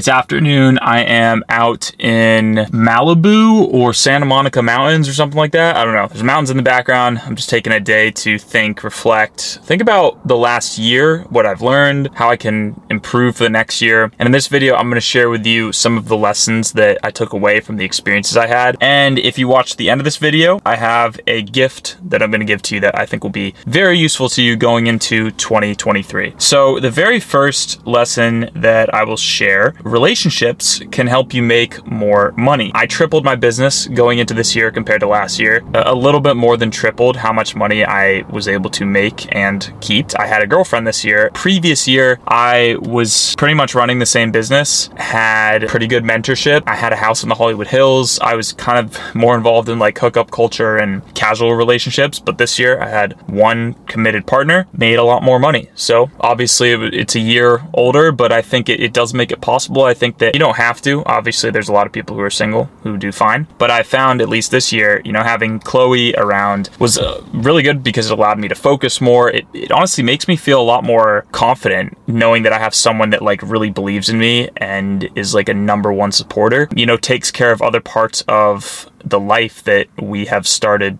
It's 0.00 0.08
afternoon. 0.08 0.78
I 0.78 1.02
am 1.02 1.44
out 1.50 1.92
in 2.00 2.54
Malibu 2.72 3.70
or 3.70 3.92
Santa 3.92 4.24
Monica 4.24 4.62
Mountains 4.62 5.06
or 5.06 5.12
something 5.12 5.36
like 5.36 5.52
that. 5.52 5.76
I 5.76 5.84
don't 5.84 5.92
know. 5.92 6.06
There's 6.06 6.22
mountains 6.22 6.48
in 6.48 6.56
the 6.56 6.62
background. 6.62 7.18
I'm 7.18 7.36
just 7.36 7.50
taking 7.50 7.70
a 7.70 7.80
day 7.80 8.10
to 8.12 8.38
think, 8.38 8.82
reflect, 8.82 9.58
think 9.62 9.82
about 9.82 10.26
the 10.26 10.38
last 10.38 10.78
year, 10.78 11.24
what 11.24 11.44
I've 11.44 11.60
learned, 11.60 12.08
how 12.14 12.30
I 12.30 12.38
can 12.38 12.80
improve 12.88 13.36
for 13.36 13.44
the 13.44 13.50
next 13.50 13.82
year. 13.82 14.10
And 14.18 14.24
in 14.24 14.32
this 14.32 14.48
video, 14.48 14.74
I'm 14.74 14.86
going 14.86 14.94
to 14.94 15.02
share 15.02 15.28
with 15.28 15.44
you 15.44 15.70
some 15.70 15.98
of 15.98 16.08
the 16.08 16.16
lessons 16.16 16.72
that 16.72 16.96
I 17.02 17.10
took 17.10 17.34
away 17.34 17.60
from 17.60 17.76
the 17.76 17.84
experiences 17.84 18.38
I 18.38 18.46
had. 18.46 18.78
And 18.80 19.18
if 19.18 19.36
you 19.36 19.48
watch 19.48 19.76
the 19.76 19.90
end 19.90 20.00
of 20.00 20.06
this 20.06 20.16
video, 20.16 20.62
I 20.64 20.76
have 20.76 21.20
a 21.26 21.42
gift 21.42 21.98
that 22.08 22.22
I'm 22.22 22.30
going 22.30 22.40
to 22.40 22.46
give 22.46 22.62
to 22.62 22.74
you 22.74 22.80
that 22.80 22.98
I 22.98 23.04
think 23.04 23.22
will 23.22 23.28
be 23.28 23.54
very 23.66 23.98
useful 23.98 24.30
to 24.30 24.42
you 24.42 24.56
going 24.56 24.86
into 24.86 25.30
2023. 25.32 26.36
So 26.38 26.80
the 26.80 26.90
very 26.90 27.20
first 27.20 27.86
lesson 27.86 28.48
that 28.54 28.94
I 28.94 29.04
will 29.04 29.18
share 29.18 29.74
relationships 29.90 30.80
can 30.90 31.06
help 31.06 31.34
you 31.34 31.42
make 31.42 31.84
more 31.86 32.32
money. 32.36 32.70
I 32.74 32.86
tripled 32.86 33.24
my 33.24 33.36
business 33.36 33.86
going 33.86 34.18
into 34.18 34.34
this 34.34 34.54
year 34.56 34.70
compared 34.70 35.00
to 35.00 35.08
last 35.08 35.38
year, 35.38 35.62
a 35.74 35.94
little 35.94 36.20
bit 36.20 36.36
more 36.36 36.56
than 36.56 36.70
tripled 36.70 37.16
how 37.16 37.32
much 37.32 37.54
money 37.54 37.84
I 37.84 38.22
was 38.30 38.48
able 38.48 38.70
to 38.70 38.84
make 38.86 39.34
and 39.34 39.72
keep. 39.80 40.18
I 40.18 40.26
had 40.26 40.42
a 40.42 40.46
girlfriend 40.46 40.86
this 40.86 41.04
year. 41.04 41.30
Previous 41.34 41.86
year, 41.86 42.18
I 42.26 42.76
was 42.80 43.34
pretty 43.36 43.54
much 43.54 43.74
running 43.74 43.98
the 43.98 44.06
same 44.06 44.30
business, 44.30 44.88
had 44.96 45.68
pretty 45.68 45.86
good 45.86 46.04
mentorship. 46.04 46.62
I 46.66 46.76
had 46.76 46.92
a 46.92 46.96
house 46.96 47.22
in 47.22 47.28
the 47.28 47.34
Hollywood 47.34 47.66
Hills. 47.66 48.18
I 48.20 48.34
was 48.34 48.52
kind 48.52 48.78
of 48.78 49.14
more 49.14 49.36
involved 49.36 49.68
in 49.68 49.78
like 49.78 49.98
hookup 49.98 50.30
culture 50.30 50.76
and 50.76 51.02
casual 51.14 51.54
relationships, 51.54 52.18
but 52.18 52.38
this 52.38 52.58
year 52.58 52.80
I 52.80 52.88
had 52.88 53.12
one 53.28 53.74
committed 53.86 54.26
partner, 54.26 54.66
made 54.72 54.98
a 54.98 55.04
lot 55.04 55.22
more 55.22 55.38
money. 55.38 55.68
So 55.74 56.10
obviously 56.20 56.72
it's 56.72 57.14
a 57.14 57.20
year 57.20 57.62
older, 57.74 58.12
but 58.12 58.32
I 58.32 58.42
think 58.42 58.68
it, 58.68 58.80
it 58.80 58.92
does 58.92 59.12
make 59.12 59.32
it 59.32 59.40
possible 59.40 59.79
I 59.86 59.94
think 59.94 60.18
that 60.18 60.34
you 60.34 60.40
don't 60.40 60.56
have 60.56 60.80
to. 60.82 61.04
Obviously, 61.04 61.50
there's 61.50 61.68
a 61.68 61.72
lot 61.72 61.86
of 61.86 61.92
people 61.92 62.16
who 62.16 62.22
are 62.22 62.30
single 62.30 62.64
who 62.82 62.96
do 62.96 63.12
fine. 63.12 63.46
But 63.58 63.70
I 63.70 63.82
found, 63.82 64.20
at 64.20 64.28
least 64.28 64.50
this 64.50 64.72
year, 64.72 65.00
you 65.04 65.12
know, 65.12 65.22
having 65.22 65.60
Chloe 65.60 66.14
around 66.14 66.70
was 66.78 66.98
uh, 66.98 67.22
really 67.32 67.62
good 67.62 67.82
because 67.82 68.10
it 68.10 68.18
allowed 68.18 68.38
me 68.38 68.48
to 68.48 68.54
focus 68.54 69.00
more. 69.00 69.30
It, 69.30 69.46
it 69.52 69.70
honestly 69.70 70.04
makes 70.04 70.28
me 70.28 70.36
feel 70.36 70.60
a 70.60 70.62
lot 70.62 70.84
more 70.84 71.26
confident 71.32 71.96
knowing 72.06 72.42
that 72.42 72.52
I 72.52 72.58
have 72.58 72.74
someone 72.74 73.10
that 73.10 73.22
like 73.22 73.42
really 73.42 73.70
believes 73.70 74.08
in 74.08 74.18
me 74.18 74.48
and 74.56 75.08
is 75.14 75.34
like 75.34 75.48
a 75.48 75.54
number 75.54 75.92
one 75.92 76.12
supporter. 76.12 76.68
You 76.74 76.86
know, 76.86 76.96
takes 76.96 77.30
care 77.30 77.52
of 77.52 77.62
other 77.62 77.80
parts 77.80 78.22
of 78.28 78.90
the 79.04 79.20
life 79.20 79.64
that 79.64 79.88
we 80.00 80.26
have 80.26 80.46
started 80.46 80.98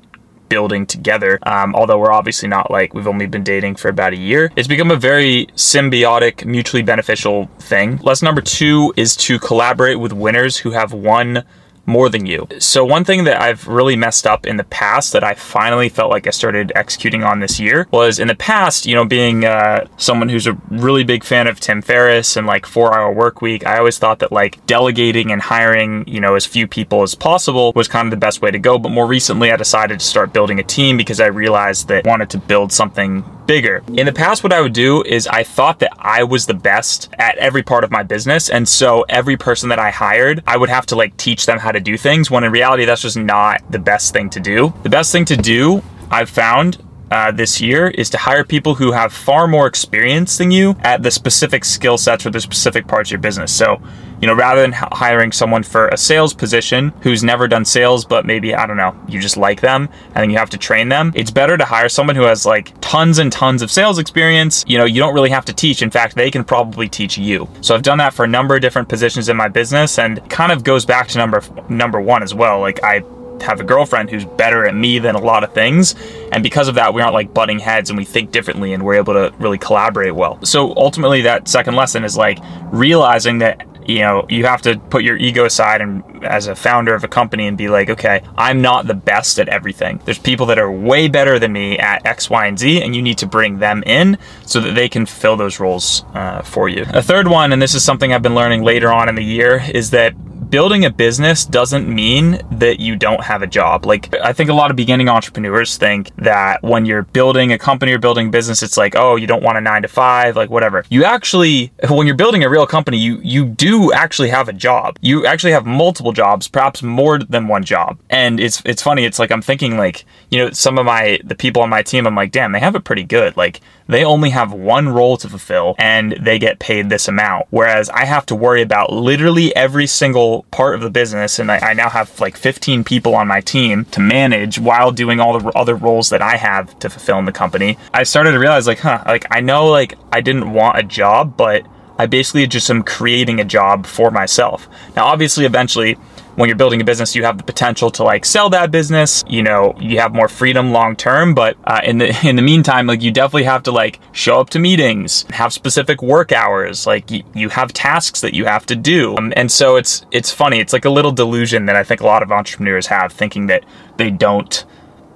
building 0.51 0.85
together. 0.85 1.39
Um, 1.45 1.75
although 1.75 1.99
we're 1.99 2.13
obviously 2.13 2.49
not 2.49 2.71
like 2.71 2.93
we've 2.93 3.07
only 3.07 3.27
been 3.27 3.43
dating 3.43 3.77
for 3.77 3.89
about 3.89 4.13
a 4.13 4.17
year, 4.17 4.53
it's 4.57 4.69
become 4.69 4.91
a 4.91 4.97
very 4.97 5.47
symbiotic, 5.55 6.45
mutually 6.45 6.83
beneficial 6.83 7.47
thing. 7.59 7.97
Lesson 8.03 8.27
number 8.27 8.43
two 8.43 8.93
is 8.99 9.17
to 9.17 9.39
collaborate 9.39 9.99
with 9.99 10.13
winners 10.13 10.59
who 10.59 10.73
have 10.73 10.93
won 10.93 11.45
more 11.91 12.09
than 12.09 12.27
you. 12.27 12.47
So, 12.59 12.85
one 12.85 13.05
thing 13.05 13.25
that 13.25 13.41
I've 13.41 13.67
really 13.67 13.97
messed 13.97 14.27
up 14.27 14.47
in 14.47 14.57
the 14.57 14.65
past 14.65 15.13
that 15.13 15.25
I 15.25 15.35
finally 15.35 15.89
felt 15.89 16.11
like 16.11 16.27
I 16.27 16.31
started 16.31 16.73
executing 16.75 17.23
on 17.25 17.41
this 17.41 17.61
year 17.61 17.89
was 17.91 18.19
in 18.19 18.29
the 18.29 18.35
past, 18.35 18.87
you 18.87 18.95
know, 18.95 19.05
being 19.05 19.45
uh, 19.45 19.87
someone 19.97 20.29
who's 20.29 20.47
a 20.47 20.55
really 20.71 21.05
big 21.05 21.25
fan 21.25 21.47
of 21.47 21.61
Tim 21.61 21.83
Ferriss 21.83 22.37
and 22.37 22.47
like 22.47 22.67
four 22.67 22.95
hour 22.95 23.13
work 23.13 23.43
week, 23.43 23.67
I 23.67 23.79
always 23.79 23.99
thought 23.99 24.21
that 24.21 24.33
like 24.33 24.65
delegating 24.67 25.33
and 25.33 25.43
hiring, 25.43 26.07
you 26.07 26.21
know, 26.21 26.35
as 26.35 26.47
few 26.47 26.67
people 26.67 27.03
as 27.03 27.15
possible 27.15 27.73
was 27.75 27.89
kind 27.89 28.07
of 28.07 28.11
the 28.11 28.17
best 28.17 28.41
way 28.41 28.51
to 28.51 28.59
go. 28.59 28.79
But 28.79 28.91
more 28.91 29.07
recently, 29.07 29.53
I 29.53 29.57
decided 29.57 30.01
to 30.01 30.07
start 30.07 30.33
building 30.33 30.59
a 30.59 30.63
team 30.63 30.97
because 30.97 31.21
I 31.21 31.27
realized 31.27 31.89
that 31.89 32.07
I 32.07 32.09
wanted 32.09 32.31
to 32.31 32.39
build 32.39 32.73
something 32.73 33.25
bigger. 33.51 33.83
In 33.97 34.07
the 34.07 34.13
past, 34.13 34.45
what 34.45 34.53
I 34.53 34.61
would 34.61 34.73
do 34.73 35.03
is 35.03 35.27
I 35.27 35.43
thought 35.43 35.81
that 35.81 35.91
I 35.99 36.23
was 36.23 36.47
the 36.47 36.55
best 36.55 37.09
at 37.19 37.37
every 37.39 37.65
part 37.65 37.83
of 37.83 37.91
my 37.91 38.05
business. 38.05 38.49
And 38.49 38.69
so 38.69 39.05
every 39.09 39.37
person 39.37 39.69
that 39.71 39.81
I 39.81 39.91
hired, 39.91 40.45
I 40.47 40.57
would 40.57 40.69
have 40.69 40.87
to 40.87 40.95
like 40.95 41.17
teach 41.17 41.47
them 41.47 41.59
how 41.59 41.73
to 41.73 41.81
do 41.81 41.99
things 41.99 42.31
when 42.31 42.45
in 42.45 42.53
reality, 42.53 42.85
that's 42.85 43.03
just 43.03 43.17
not 43.17 43.61
the 43.69 43.81
best 43.81 44.13
thing 44.13 44.31
to 44.31 44.39
do. 44.39 44.73
The 44.85 44.89
best 44.89 45.11
thing 45.11 45.25
to 45.25 45.37
do, 45.37 45.83
I've 46.13 46.31
found, 46.31 46.81
uh, 47.11 47.33
this 47.33 47.61
year 47.61 47.89
is 47.89 48.11
to 48.11 48.19
hire 48.19 48.45
people 48.45 48.75
who 48.75 48.93
have 48.93 49.13
far 49.13 49.49
more 49.49 49.67
experience 49.67 50.39
than 50.39 50.51
you 50.51 50.77
at 50.81 51.03
the 51.03 51.11
specific 51.11 51.65
skill 51.65 51.99
sets 51.99 52.25
or 52.25 52.31
the 52.31 52.41
specific 52.41 52.87
parts 52.87 53.09
of 53.09 53.13
your 53.13 53.21
business. 53.21 53.53
So, 53.55 53.81
you 54.21 54.27
know, 54.27 54.35
rather 54.35 54.61
than 54.61 54.73
hiring 54.73 55.33
someone 55.33 55.63
for 55.63 55.89
a 55.89 55.97
sales 55.97 56.35
position 56.35 56.93
who's 57.01 57.25
never 57.25 57.49
done 57.49 57.65
sales, 57.65 58.05
but 58.05 58.27
maybe, 58.27 58.55
I 58.55 58.67
don't 58.67 58.77
know, 58.77 58.95
you 59.09 59.19
just 59.21 59.37
like 59.37 59.61
them 59.61 59.89
and 60.07 60.17
then 60.17 60.31
you 60.31 60.39
have 60.39 60.51
to 60.51 60.59
train 60.59 60.89
them, 60.89 61.13
it's 61.15 61.31
better 61.31 61.57
to 61.57 61.65
hire 61.65 61.89
someone 61.89 62.17
who 62.17 62.23
has 62.23 62.47
like 62.47 62.73
tons 62.81 63.19
and 63.19 63.33
tons 63.33 63.63
of 63.63 63.71
sales 63.71 63.99
experience. 63.99 64.65
You 64.69 64.79
know, 64.79 64.85
you 64.85 65.01
don't 65.01 65.15
really 65.15 65.31
have 65.31 65.45
to 65.47 65.53
teach. 65.53 65.83
In 65.83 65.91
fact, 65.91 66.15
they 66.15 66.31
can 66.31 66.45
probably 66.45 66.89
teach 66.89 67.19
you. 67.19 67.49
So 67.61 67.75
I've 67.75 67.83
done 67.83 67.99
that 67.99 68.15
for 68.15 68.25
a 68.25 68.29
number 68.29 68.55
of 68.55 68.61
different 68.61 68.89
positions 68.89 69.29
in 69.29 69.37
my 69.37 69.49
business 69.49 69.99
and 69.99 70.29
kind 70.31 70.53
of 70.53 70.65
goes 70.65 70.85
back 70.85 71.09
to 71.09 71.19
number 71.19 71.43
number 71.69 72.01
one 72.01 72.23
as 72.23 72.35
well. 72.35 72.61
Like 72.61 72.83
I 72.85 73.03
have 73.43 73.61
a 73.61 73.65
girlfriend 73.65 74.11
who's 74.11 74.25
better 74.25 74.67
at 74.67 74.75
me 74.75 74.99
than 74.99 75.15
a 75.15 75.21
lot 75.21 75.45
of 75.45 75.53
things. 75.53 75.95
And 76.33 76.43
because 76.43 76.69
of 76.69 76.75
that, 76.77 76.95
we 76.95 77.03
aren't 77.03 77.15
like 77.15 77.35
butting 77.35 77.59
heads 77.59 77.91
and 77.91 77.99
we 77.99 78.05
think 78.05 78.33
differently 78.33 78.73
and 78.73 78.85
we're 78.85 78.95
able 78.95 79.15
to 79.15 79.33
really 79.39 79.59
collaborate 79.59 80.15
well. 80.15 80.39
So 80.45 80.75
ultimately, 80.77 81.23
that 81.23 81.49
second 81.49 81.75
lesson 81.75 82.05
is 82.05 82.17
like 82.17 82.39
realizing 82.73 83.39
that 83.39 83.67
you 83.87 84.01
know 84.01 84.25
you 84.29 84.45
have 84.45 84.63
to 84.63 84.79
put 84.91 85.03
your 85.03 85.17
ego 85.17 85.45
aside 85.45 85.81
and 85.81 86.25
as 86.25 86.47
a 86.47 86.55
founder 86.55 86.95
of 86.95 87.03
a 87.03 87.09
company 87.09 87.47
and 87.47 87.57
be 87.57 87.69
like 87.69 87.91
okay 87.91 88.23
i'm 88.37 88.61
not 88.61 88.87
the 88.87 88.95
best 88.95 89.39
at 89.39 89.49
everything 89.49 90.01
there's 90.05 90.19
people 90.19 90.47
that 90.47 90.59
are 90.59 90.71
way 90.71 91.09
better 91.09 91.39
than 91.39 91.53
me 91.53 91.79
at 91.79 92.05
x 92.07 92.29
y 92.31 92.47
and 92.47 92.59
z 92.59 92.83
and 92.83 92.95
you 92.95 93.03
need 93.03 93.19
to 93.19 93.27
bring 93.27 93.59
them 93.59 93.83
in 93.85 94.19
so 94.47 94.61
that 94.61 94.75
they 94.75 94.89
can 94.89 95.07
fill 95.07 95.37
those 95.37 95.59
roles 95.59 96.05
uh, 96.15 96.43
for 96.43 96.69
you 96.69 96.85
a 96.89 97.03
third 97.03 97.27
one 97.27 97.53
and 97.53 97.61
this 97.61 97.75
is 97.75 97.85
something 97.85 98.13
i've 98.13 98.23
been 98.23 98.35
learning 98.35 98.63
later 98.63 98.93
on 98.93 99.09
in 99.09 99.15
the 99.15 99.25
year 99.25 99.65
is 99.73 99.91
that 99.91 100.15
building 100.51 100.85
a 100.85 100.91
business 100.91 101.45
doesn't 101.45 101.89
mean 101.89 102.41
that 102.51 102.81
you 102.81 102.97
don't 102.97 103.23
have 103.23 103.43
a 103.43 103.47
job. 103.47 103.87
Like, 103.87 104.15
I 104.17 104.33
think 104.33 104.51
a 104.51 104.55
lot 104.55 104.71
of 104.71 104.77
beginning 104.77 105.09
entrepreneurs 105.09 105.77
think 105.77 106.11
that 106.17 106.63
when 106.63 106.85
you're 106.85 107.03
building 107.03 107.53
a 107.53 107.59
company 107.59 107.93
or 107.93 107.99
building 107.99 108.29
a 108.29 108.31
business, 108.31 108.63
it's 108.63 108.77
like, 108.77 108.97
oh, 108.97 109.17
you 109.17 109.27
don't 109.27 109.43
want 109.43 109.59
a 109.59 109.61
nine 109.61 109.83
to 109.83 109.89
five, 109.89 110.37
like 110.37 110.51
whatever. 110.51 110.85
You 110.91 111.05
actually, 111.05 111.73
when 111.89 112.07
you're 112.07 112.17
building 112.17 112.43
a 112.43 112.51
real 112.51 112.67
company, 112.67 112.99
you, 112.99 113.21
you 113.23 113.47
do 113.47 113.93
actually 113.93 114.31
have 114.31 114.49
a 114.49 114.53
job. 114.53 114.99
You 115.01 115.25
actually 115.25 115.53
have 115.53 115.67
multiple 115.67 116.13
jobs, 116.13 116.49
perhaps 116.49 116.83
more 116.83 117.19
than 117.19 117.47
one 117.47 117.65
job. 117.65 117.99
And 118.11 118.41
it's, 118.41 118.61
it's 118.65 118.83
funny. 118.83 119.05
It's 119.05 119.19
like, 119.19 119.31
I'm 119.31 119.43
thinking 119.43 119.77
like, 119.77 120.05
you 120.31 120.39
know, 120.39 120.51
some 120.51 120.79
of 120.79 120.87
my, 120.87 121.21
the 121.25 121.37
people 121.37 121.63
on 121.63 121.69
my 121.71 121.83
team, 121.83 122.07
I'm 122.07 122.15
like, 122.15 122.33
damn, 122.33 122.53
they 122.53 122.61
have 122.61 122.75
it 122.75 122.85
pretty 122.85 123.05
good. 123.05 123.37
Like, 123.37 123.61
they 123.87 124.05
only 124.05 124.31
have 124.31 124.53
one 124.53 124.89
role 124.89 125.17
to 125.17 125.29
fulfill 125.29 125.75
and 125.79 126.13
they 126.13 126.39
get 126.39 126.61
paid 126.61 126.89
this 126.89 127.09
amount. 127.09 127.47
Whereas 127.51 127.91
I 127.91 128.05
have 128.05 128.25
to 128.27 128.37
worry 128.37 128.63
about 128.63 128.93
literally 128.93 129.55
every 129.57 129.89
single 129.89 130.40
part 130.51 130.75
of 130.75 130.81
the 130.81 130.91
business. 130.91 131.39
And 131.39 131.51
I, 131.51 131.59
I 131.59 131.73
now 131.75 131.89
have 131.89 132.21
like 132.21 132.37
15 132.37 132.85
people 132.85 133.15
on 133.15 133.29
my 133.29 133.41
team 133.41 133.85
to 133.87 134.01
manage 134.01 134.59
while 134.59 134.93
doing 134.93 135.21
all 135.21 135.39
the 135.39 135.49
other 135.51 135.75
roles 135.75 136.11
that 136.11 136.23
I 136.23 136.37
have 136.37 136.79
to 136.81 136.91
fulfill 136.91 137.19
in 137.19 137.25
the 137.25 137.33
company. 137.33 137.79
I 137.93 138.03
started 138.03 138.33
to 138.33 138.39
realize 138.39 138.67
like, 138.67 138.81
huh, 138.81 139.03
like 139.07 139.27
I 139.31 139.41
know 139.41 139.67
like 139.67 139.99
I 140.13 140.21
didn't 140.21 140.53
want 140.53 140.79
a 140.79 140.83
job, 140.83 141.37
but 141.37 141.67
I 142.01 142.07
basically 142.07 142.47
just 142.47 142.71
am 142.71 142.83
creating 142.83 143.41
a 143.41 143.45
job 143.45 143.85
for 143.85 144.11
myself. 144.11 144.67
Now, 144.97 145.05
obviously, 145.05 145.45
eventually, 145.45 145.99
when 146.41 146.49
you're 146.49 146.57
building 146.57 146.81
a 146.81 146.85
business, 146.85 147.15
you 147.15 147.23
have 147.25 147.37
the 147.37 147.45
potential 147.45 147.91
to 147.91 148.03
like 148.03 148.25
sell 148.25 148.49
that 148.49 148.71
business. 148.71 149.23
You 149.29 149.43
know, 149.43 149.75
you 149.79 150.01
have 150.01 150.15
more 150.15 150.27
freedom 150.27 150.73
long 150.73 150.97
term. 150.97 151.35
But 151.35 151.59
uh, 151.65 151.81
in 151.85 151.99
the 151.99 152.19
in 152.29 152.37
the 152.37 152.43
meantime, 152.43 152.87
like 152.87 153.03
you 153.03 153.13
definitely 153.13 153.45
have 153.45 153.63
to 153.65 153.73
like 153.73 154.01
show 154.13 154.41
up 154.41 154.49
to 154.51 154.59
meetings, 154.59 155.27
have 155.31 155.53
specific 155.53 156.03
work 156.03 156.33
hours. 156.33 156.87
Like 156.87 157.11
you, 157.11 157.23
you 157.35 157.51
have 157.51 157.75
tasks 157.75 158.23
that 158.23 158.33
you 158.33 158.47
have 158.47 158.65
to 158.67 158.75
do. 158.75 159.17
Um, 159.17 159.35
and 159.37 159.53
so 159.53 159.77
it's 159.77 160.07
it's 160.11 160.33
funny. 160.33 160.61
It's 160.61 160.73
like 160.73 160.87
a 160.87 160.91
little 160.91 161.13
delusion 161.13 161.67
that 161.67 161.77
I 161.77 161.85
think 161.85 162.01
a 162.01 162.07
lot 162.07 162.23
of 162.23 162.33
entrepreneurs 162.33 162.87
have, 162.87 163.13
thinking 163.13 163.47
that 163.49 163.65
they 163.99 164.11
don't 164.11 164.65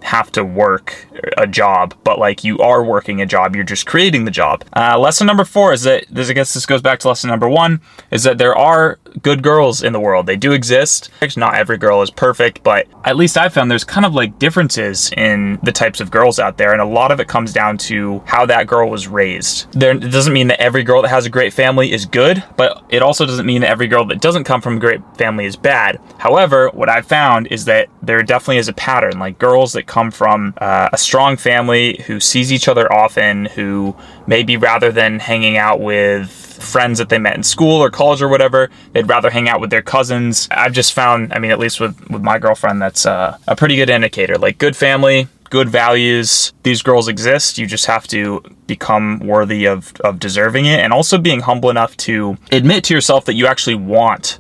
have 0.03 0.31
to 0.33 0.45
work 0.45 1.07
a 1.37 1.47
job, 1.47 1.95
but 2.05 2.19
like 2.19 2.45
you 2.45 2.59
are 2.59 2.83
working 2.85 3.21
a 3.21 3.27
job, 3.27 3.55
you're 3.55 3.65
just 3.65 3.87
creating 3.87 4.25
the 4.25 4.31
job. 4.31 4.65
Uh, 4.77 4.99
lesson 4.99 5.27
number 5.27 5.45
four 5.45 5.73
is 5.73 5.83
that 5.83 6.07
this, 6.11 6.31
I 6.31 6.33
guess 6.33 6.55
this 6.55 6.67
goes 6.67 6.83
back 6.83 6.99
to 7.01 7.09
lesson 7.09 7.31
number 7.31 7.49
one, 7.49 7.81
is 8.11 8.23
that 8.25 8.39
there 8.39 8.57
are 8.57 8.99
good 9.23 9.43
girls 9.43 9.83
in 9.83 9.93
the 9.93 10.01
world. 10.01 10.27
They 10.27 10.37
do 10.37 10.53
exist. 10.53 11.11
Not 11.37 11.55
every 11.55 11.79
girl 11.79 12.03
is 12.03 12.11
perfect, 12.11 12.63
but 12.63 12.87
at 13.05 13.17
least 13.17 13.39
I've 13.39 13.53
found 13.53 13.71
there's 13.71 13.85
kind 13.85 14.05
of 14.05 14.15
like 14.15 14.39
differences 14.39 15.11
in 15.17 15.59
the 15.63 15.73
types 15.73 16.01
of 16.01 16.11
girls 16.11 16.39
out 16.39 16.59
there, 16.59 16.73
and 16.73 16.81
a 16.81 16.85
lot 16.87 17.11
of 17.11 17.21
it 17.21 17.29
comes 17.29 17.53
down 17.53 17.79
to 17.79 18.23
how 18.27 18.45
that 18.47 18.67
girl 18.67 18.91
was 18.91 19.09
raised. 19.09 19.73
There, 19.73 19.93
it 19.93 20.11
doesn't 20.11 20.33
mean 20.33 20.49
that 20.49 20.61
every 20.61 20.83
girl 20.83 21.03
that 21.03 21.09
has 21.09 21.27
a 21.27 21.31
great 21.31 21.53
family 21.53 21.93
is 21.93 22.05
good, 22.07 22.43
but 22.57 22.85
it 22.91 23.03
also 23.03 23.25
doesn't 23.25 23.47
mean 23.47 23.63
that 23.63 23.71
every 23.71 23.87
girl 23.87 24.05
that 24.07 24.21
doesn't 24.21 24.45
come 24.45 24.61
from 24.61 24.77
a 24.77 24.81
great 24.81 25.01
family 25.17 25.47
is 25.47 25.57
bad. 25.57 25.99
However, 26.19 26.69
what 26.71 26.89
I've 26.89 27.07
found 27.07 27.49
is 27.49 27.65
that 27.67 27.89
there 28.03 28.23
definitely 28.23 28.59
is 28.59 28.69
a 28.69 28.73
pattern. 28.75 29.19
Like 29.19 29.39
girls 29.39 29.73
that 29.73 29.87
come 29.87 30.11
from 30.11 30.55
uh, 30.59 30.91
a 30.93 30.99
strong 31.05 31.37
family 31.37 32.03
who 32.07 32.19
sees 32.19 32.53
each 32.53 32.67
other 32.69 32.93
often, 32.93 33.45
who 33.45 33.95
maybe 34.27 34.57
rather 34.57 34.91
than 34.91 35.19
hanging 35.19 35.57
out 35.57 35.81
with 35.81 36.31
friends 36.31 36.99
that 36.99 37.09
they 37.09 37.19
met 37.19 37.37
in 37.37 37.43
school 37.43 37.83
or 37.83 37.91
college 37.91 38.23
or 38.23 38.29
whatever, 38.29 38.71
they'd 38.93 39.09
rather 39.09 39.31
hang 39.31 39.49
out 39.49 39.61
with 39.61 39.71
their 39.71 39.83
cousins. 39.83 40.49
I've 40.51 40.73
just 40.73 40.93
found, 40.93 41.33
I 41.33 41.39
mean, 41.39 41.51
at 41.51 41.59
least 41.59 41.79
with, 41.81 42.11
with 42.11 42.23
my 42.23 42.39
girlfriend, 42.39 42.81
that's 42.81 43.05
a 43.05 43.39
pretty 43.57 43.77
good 43.77 43.91
indicator. 43.91 44.39
Like, 44.39 44.59
good 44.59 44.77
family, 44.77 45.29
good 45.51 45.69
values. 45.69 46.53
These 46.63 46.83
girls 46.83 47.07
exist. 47.07 47.59
You 47.59 47.67
just 47.67 47.87
have 47.87 48.07
to 48.09 48.43
become 48.67 49.21
worthy 49.21 49.67
of, 49.67 49.93
of 50.03 50.19
deserving 50.19 50.65
it 50.67 50.81
and 50.81 50.93
also 50.93 51.19
being 51.19 51.41
humble 51.41 51.71
enough 51.71 51.97
to 51.99 52.37
admit 52.51 52.85
to 52.85 52.95
yourself 52.95 53.27
that 53.27 53.35
you 53.35 53.47
actually 53.47 53.77
want 53.77 54.39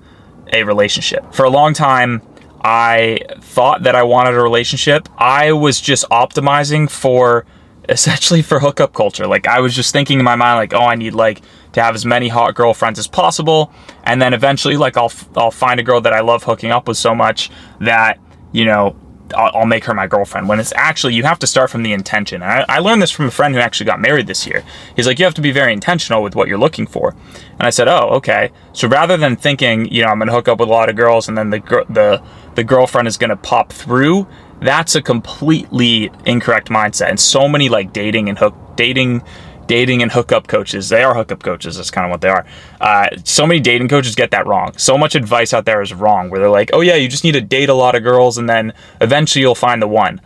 a 0.53 0.65
relationship. 0.65 1.35
For 1.35 1.45
a 1.45 1.51
long 1.51 1.75
time, 1.75 2.23
I 2.65 3.19
thought 3.41 3.83
that 3.83 3.95
I 3.95 4.03
wanted 4.03 4.35
a 4.35 4.41
relationship. 4.41 5.07
I 5.19 5.53
was 5.53 5.83
just 5.83 6.09
optimizing 6.09 6.89
for 6.89 7.45
essentially 7.91 8.41
for 8.41 8.59
hookup 8.59 8.95
culture. 8.95 9.27
Like 9.27 9.47
I 9.47 9.61
was 9.61 9.75
just 9.75 9.93
thinking 9.93 10.19
in 10.19 10.25
my 10.25 10.35
mind, 10.35 10.57
like, 10.57 10.73
oh, 10.73 10.87
I 10.87 10.95
need 10.95 11.13
like 11.13 11.43
to 11.73 11.83
have 11.83 11.95
as 11.95 12.07
many 12.07 12.29
hot 12.29 12.55
girlfriends 12.55 12.99
as 12.99 13.07
possible, 13.07 13.71
and 14.05 14.21
then 14.23 14.33
eventually, 14.33 14.77
like, 14.77 14.97
I'll 14.97 15.13
I'll 15.37 15.51
find 15.51 15.79
a 15.79 15.83
girl 15.83 16.01
that 16.01 16.15
I 16.15 16.21
love 16.21 16.45
hooking 16.45 16.71
up 16.71 16.89
with 16.89 16.97
so 16.97 17.15
much 17.15 17.51
that 17.81 18.19
you 18.53 18.65
know 18.65 18.97
I'll, 19.37 19.67
make 19.67 19.85
her 19.85 19.95
my 19.95 20.07
girlfriend. 20.07 20.49
When 20.49 20.61
it's 20.61 20.73
actually, 20.77 21.15
you 21.15 21.23
have 21.23 21.39
to 21.41 21.47
start 21.47 21.71
from 21.71 21.83
the 21.83 21.93
intention. 21.93 22.43
I, 22.43 22.65
I, 22.69 22.79
learned 22.79 23.01
this 23.01 23.11
from 23.11 23.27
a 23.27 23.31
friend 23.31 23.55
who 23.55 23.61
actually 23.61 23.87
got 23.87 24.01
married 24.01 24.27
this 24.27 24.47
year. 24.47 24.63
He's 24.97 25.07
like, 25.07 25.19
you 25.19 25.25
have 25.25 25.35
to 25.35 25.41
be 25.41 25.51
very 25.51 25.73
intentional 25.73 26.23
with 26.23 26.37
what 26.37 26.47
you're 26.47 26.59
looking 26.59 26.87
for. 26.87 27.17
And 27.59 27.63
I 27.63 27.71
said, 27.71 27.89
oh, 27.89 28.11
okay. 28.17 28.53
So 28.73 28.87
rather 28.87 29.17
than 29.17 29.37
thinking, 29.37 29.87
you 29.91 30.03
know, 30.03 30.09
I'm 30.09 30.19
going 30.19 30.29
to 30.29 30.35
hook 30.35 30.49
up 30.49 30.61
with 30.61 30.69
a 30.69 30.73
lot 30.73 30.89
of 30.89 30.97
girls 30.97 31.29
and 31.29 31.39
then 31.39 31.51
the 31.51 31.61
the 31.89 32.23
the 32.55 32.65
girlfriend 32.65 33.09
is 33.09 33.17
going 33.17 33.31
to 33.31 33.37
pop 33.37 33.73
through, 33.73 34.27
that's 34.61 34.95
a 34.95 35.03
completely 35.03 36.11
incorrect 36.25 36.69
mindset. 36.69 37.09
And 37.09 37.21
so 37.21 37.49
many 37.49 37.69
like 37.69 37.93
dating 37.93 38.29
and 38.29 38.39
hook 38.39 38.55
dating 38.77 39.23
dating 39.67 40.03
and 40.03 40.13
hookup 40.13 40.47
coaches. 40.47 40.89
They 40.89 41.03
are 41.03 41.15
hookup 41.15 41.43
coaches. 41.43 41.77
That's 41.77 41.91
kind 41.91 42.05
of 42.05 42.11
what 42.11 42.21
they 42.21 42.29
are. 42.29 42.45
Uh, 42.81 43.09
so 43.25 43.47
many 43.47 43.61
dating 43.61 43.89
coaches 43.89 44.15
get 44.15 44.31
that 44.33 44.47
wrong. 44.47 44.77
So 44.77 44.99
much 44.99 45.15
advice 45.15 45.53
out 45.53 45.65
there 45.65 45.81
is 45.81 45.95
wrong, 45.95 46.31
where 46.31 46.41
they're 46.41 46.51
like, 46.51 46.71
"Oh 46.73 46.81
yeah, 46.81 46.97
you 46.97 47.09
just 47.09 47.25
need 47.25 47.33
to 47.33 47.41
date 47.41 47.69
a 47.69 47.75
lot 47.75 47.95
of 47.95 48.03
girls, 48.03 48.39
and 48.39 48.49
then 48.49 48.73
eventually 49.01 49.43
you'll 49.43 49.55
find 49.55 49.81
the 49.81 49.89
one." 49.89 50.21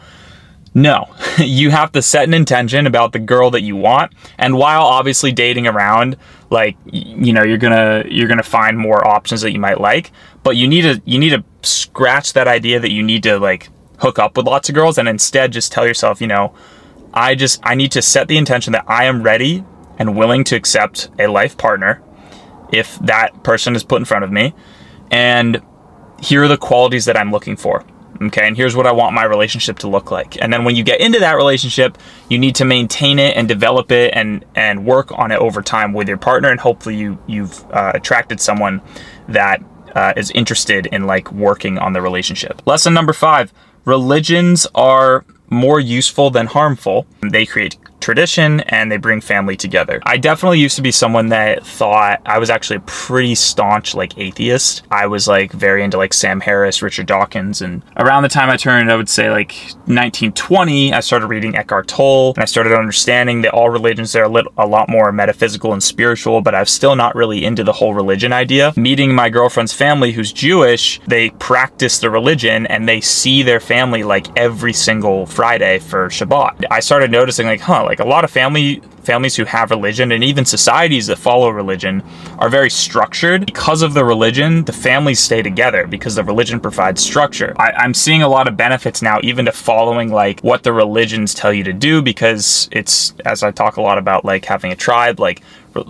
No, 0.75 1.09
you 1.39 1.71
have 1.71 1.93
to 1.93 2.03
set 2.03 2.25
an 2.25 2.35
intention 2.35 2.87
about 2.87 3.13
the 3.13 3.19
girl 3.19 3.51
that 3.51 3.63
you 3.63 3.77
want, 3.77 4.13
and 4.37 4.57
while 4.57 4.83
obviously 4.83 5.33
dating 5.33 5.67
around, 5.67 6.17
like 6.50 6.77
you 6.87 7.33
know, 7.33 7.43
you're 7.43 7.59
gonna 7.59 8.05
you're 8.09 8.29
gonna 8.29 8.43
find 8.43 8.79
more 8.79 9.06
options 9.06 9.43
that 9.43 9.53
you 9.53 9.61
might 9.61 9.81
like, 9.81 10.12
but 10.43 10.56
you 10.56 10.67
need 10.69 10.83
to 10.83 11.03
you 11.05 11.19
need 11.19 11.31
to 11.31 11.45
scratch 11.62 12.33
that 12.33 12.49
idea 12.49 12.81
that 12.81 12.91
you 12.91 13.03
need 13.03 13.23
to 13.25 13.39
like 13.39 13.69
hook 13.99 14.19
up 14.19 14.37
with 14.37 14.47
lots 14.47 14.69
of 14.69 14.75
girls, 14.75 14.99
and 14.99 15.09
instead 15.09 15.53
just 15.53 15.73
tell 15.73 15.87
yourself, 15.87 16.21
you 16.21 16.27
know 16.27 16.55
I 17.12 17.35
just 17.35 17.61
I 17.62 17.75
need 17.75 17.93
to 17.93 18.03
set 18.03 18.29
the 18.29 18.37
intention 18.37 18.73
that 18.73 18.85
I 18.87 19.05
am 19.05 19.23
ready 19.23 19.65
and 19.99 20.17
willing 20.17 20.45
to 20.45 20.56
accept 20.56 21.09
a 21.19 21.27
life 21.27 21.56
partner 21.56 22.03
if 22.73 22.99
that 23.00 23.43
person 23.43 23.75
is 23.75 23.83
put 23.83 24.00
in 24.00 24.05
front 24.05 24.25
of 24.25 24.31
me 24.31 24.55
and 25.11 25.62
here 26.21 26.45
are 26.45 26.49
the 26.49 26.59
qualities 26.59 27.06
that 27.06 27.17
I'm 27.17 27.31
looking 27.31 27.56
for. 27.56 27.85
Okay, 28.21 28.47
and 28.47 28.57
here's 28.57 28.75
what 28.75 28.87
I 28.87 28.93
want 28.93 29.15
my 29.15 29.25
relationship 29.25 29.79
to 29.81 29.89
look 29.89 30.11
like. 30.11 30.41
And 30.43 30.53
then 30.53 30.65
when 30.65 30.75
you 30.75 30.83
get 30.83 31.01
into 31.01 31.21
that 31.21 31.37
relationship, 31.37 31.97
you 32.29 32.39
need 32.39 32.57
to 32.57 32.65
maintain 32.65 33.19
it 33.19 33.37
and 33.37 33.47
develop 33.47 33.93
it 33.93 34.13
and 34.15 34.45
and 34.57 34.85
work 34.85 35.17
on 35.17 35.31
it 35.31 35.39
over 35.39 35.63
time 35.63 35.93
with 35.93 36.09
your 36.09 36.17
partner. 36.17 36.51
And 36.51 36.59
hopefully, 36.59 36.97
you 36.97 37.19
you've 37.27 37.65
uh, 37.71 37.93
attracted 37.95 38.41
someone 38.41 38.83
that 39.29 39.63
uh, 39.95 40.15
is 40.17 40.31
interested 40.33 40.87
in 40.87 41.07
like 41.07 41.31
working 41.31 41.79
on 41.79 41.93
the 41.93 42.03
relationship. 42.03 42.67
Lesson 42.67 42.93
number 42.93 43.13
five: 43.13 43.53
religions 43.85 44.67
are 44.75 45.25
more 45.49 45.79
useful 45.79 46.31
than 46.31 46.47
harmful. 46.47 47.07
They 47.21 47.47
create 47.47 47.79
tradition 48.00 48.61
and 48.61 48.91
they 48.91 48.97
bring 48.97 49.21
family 49.21 49.56
together. 49.56 50.00
I 50.05 50.17
definitely 50.17 50.61
used 50.61 50.77
to 50.77 50.83
be 50.83 50.93
someone 50.93 51.29
that 51.29 51.67
thought 51.67 52.21
I 52.27 52.39
was 52.39 52.50
actually 52.50 52.77
a 52.77 52.81
pretty 52.81 53.35
staunch 53.35 53.95
like 53.95 54.19
atheist. 54.19 54.83
I 54.91 55.06
was 55.06 55.29
like 55.29 55.53
very 55.53 55.83
into 55.83 55.97
like 55.97 56.15
Sam 56.15 56.41
Harris, 56.41 56.83
Richard 56.83 57.06
Dawkins, 57.06 57.62
and 57.62 57.83
around 57.97 58.23
the 58.23 58.29
time 58.29 58.50
I 58.50 58.56
turned, 58.56 58.91
I 58.91 58.97
would 58.97 59.09
say 59.09 59.31
like 59.31 59.53
1920, 59.87 60.93
I 60.93 61.00
started 61.00 61.27
reading 61.27 61.56
Eckhart 61.56 61.89
Tolle 61.89 62.35
and 62.35 62.43
I 62.43 62.47
started 62.47 62.75
understanding 62.75 63.43
that 63.43 63.53
all 63.53 63.71
religions 63.71 64.15
are 64.17 64.25
a, 64.25 64.29
little, 64.29 64.53
a 64.56 64.67
lot 64.67 64.89
more 64.89 65.12
metaphysical 65.12 65.73
and 65.73 65.83
spiritual, 65.83 66.41
but 66.41 66.55
I'm 66.55 66.67
still 66.67 66.97
not 66.97 67.15
really 67.15 67.45
into 67.45 67.65
the 67.65 67.73
whole 67.73 67.95
religion 67.95 68.33
idea. 68.33 68.73
Meeting 68.77 69.15
my 69.15 69.29
girlfriend's 69.29 69.73
family 69.73 70.12
who's 70.12 70.33
Jewish, 70.33 71.00
they 71.06 71.31
practice 71.31 71.99
the 71.99 72.11
religion 72.11 72.67
and 72.67 72.89
they 72.89 73.00
see 73.00 73.43
their 73.43 73.61
family 73.61 74.03
like 74.03 74.27
every 74.37 74.73
single 74.73 75.27
Friday 75.27 75.79
for 75.79 76.09
Shabbat. 76.09 76.65
I 76.71 76.81
started 76.81 77.11
noticing 77.11 77.47
like, 77.47 77.61
huh, 77.61 77.85
like 77.88 78.00
a 78.00 78.05
lot 78.05 78.23
of 78.23 78.31
family 78.31 78.82
families 79.02 79.35
who 79.35 79.44
have 79.44 79.70
religion 79.70 80.12
and 80.12 80.23
even 80.23 80.44
societies 80.44 81.06
that 81.06 81.17
follow 81.17 81.49
religion 81.49 82.02
are 82.38 82.50
very 82.50 82.69
structured. 82.69 83.46
Because 83.46 83.81
of 83.81 83.94
the 83.94 84.05
religion, 84.05 84.64
the 84.67 84.73
families 84.75 85.19
stay 85.19 85.40
together 85.40 85.87
because 85.87 86.14
the 86.14 86.23
religion 86.23 86.61
provides 86.61 87.02
structure. 87.02 87.55
I, 87.56 87.85
am 87.87 87.94
seeing 87.94 88.23
a 88.23 88.29
lot 88.29 88.46
of 88.46 88.58
benefits 88.58 89.00
now, 89.00 89.20
even 89.23 89.46
to 89.46 89.52
following 89.52 90.12
like 90.12 90.40
what 90.40 90.62
the 90.62 90.75
religions 90.75 91.32
tell 91.32 91.55
you 91.55 91.64
to 91.64 91.73
do, 91.73 92.02
because 92.02 92.69
it's 92.70 93.14
as 93.25 93.43
I 93.43 93.50
talk 93.50 93.79
a 93.79 93.82
lot 93.82 93.96
about 93.96 94.26
like 94.26 94.44
having 94.44 94.70
a 94.70 94.76
tribe, 94.76 95.19
like 95.19 95.40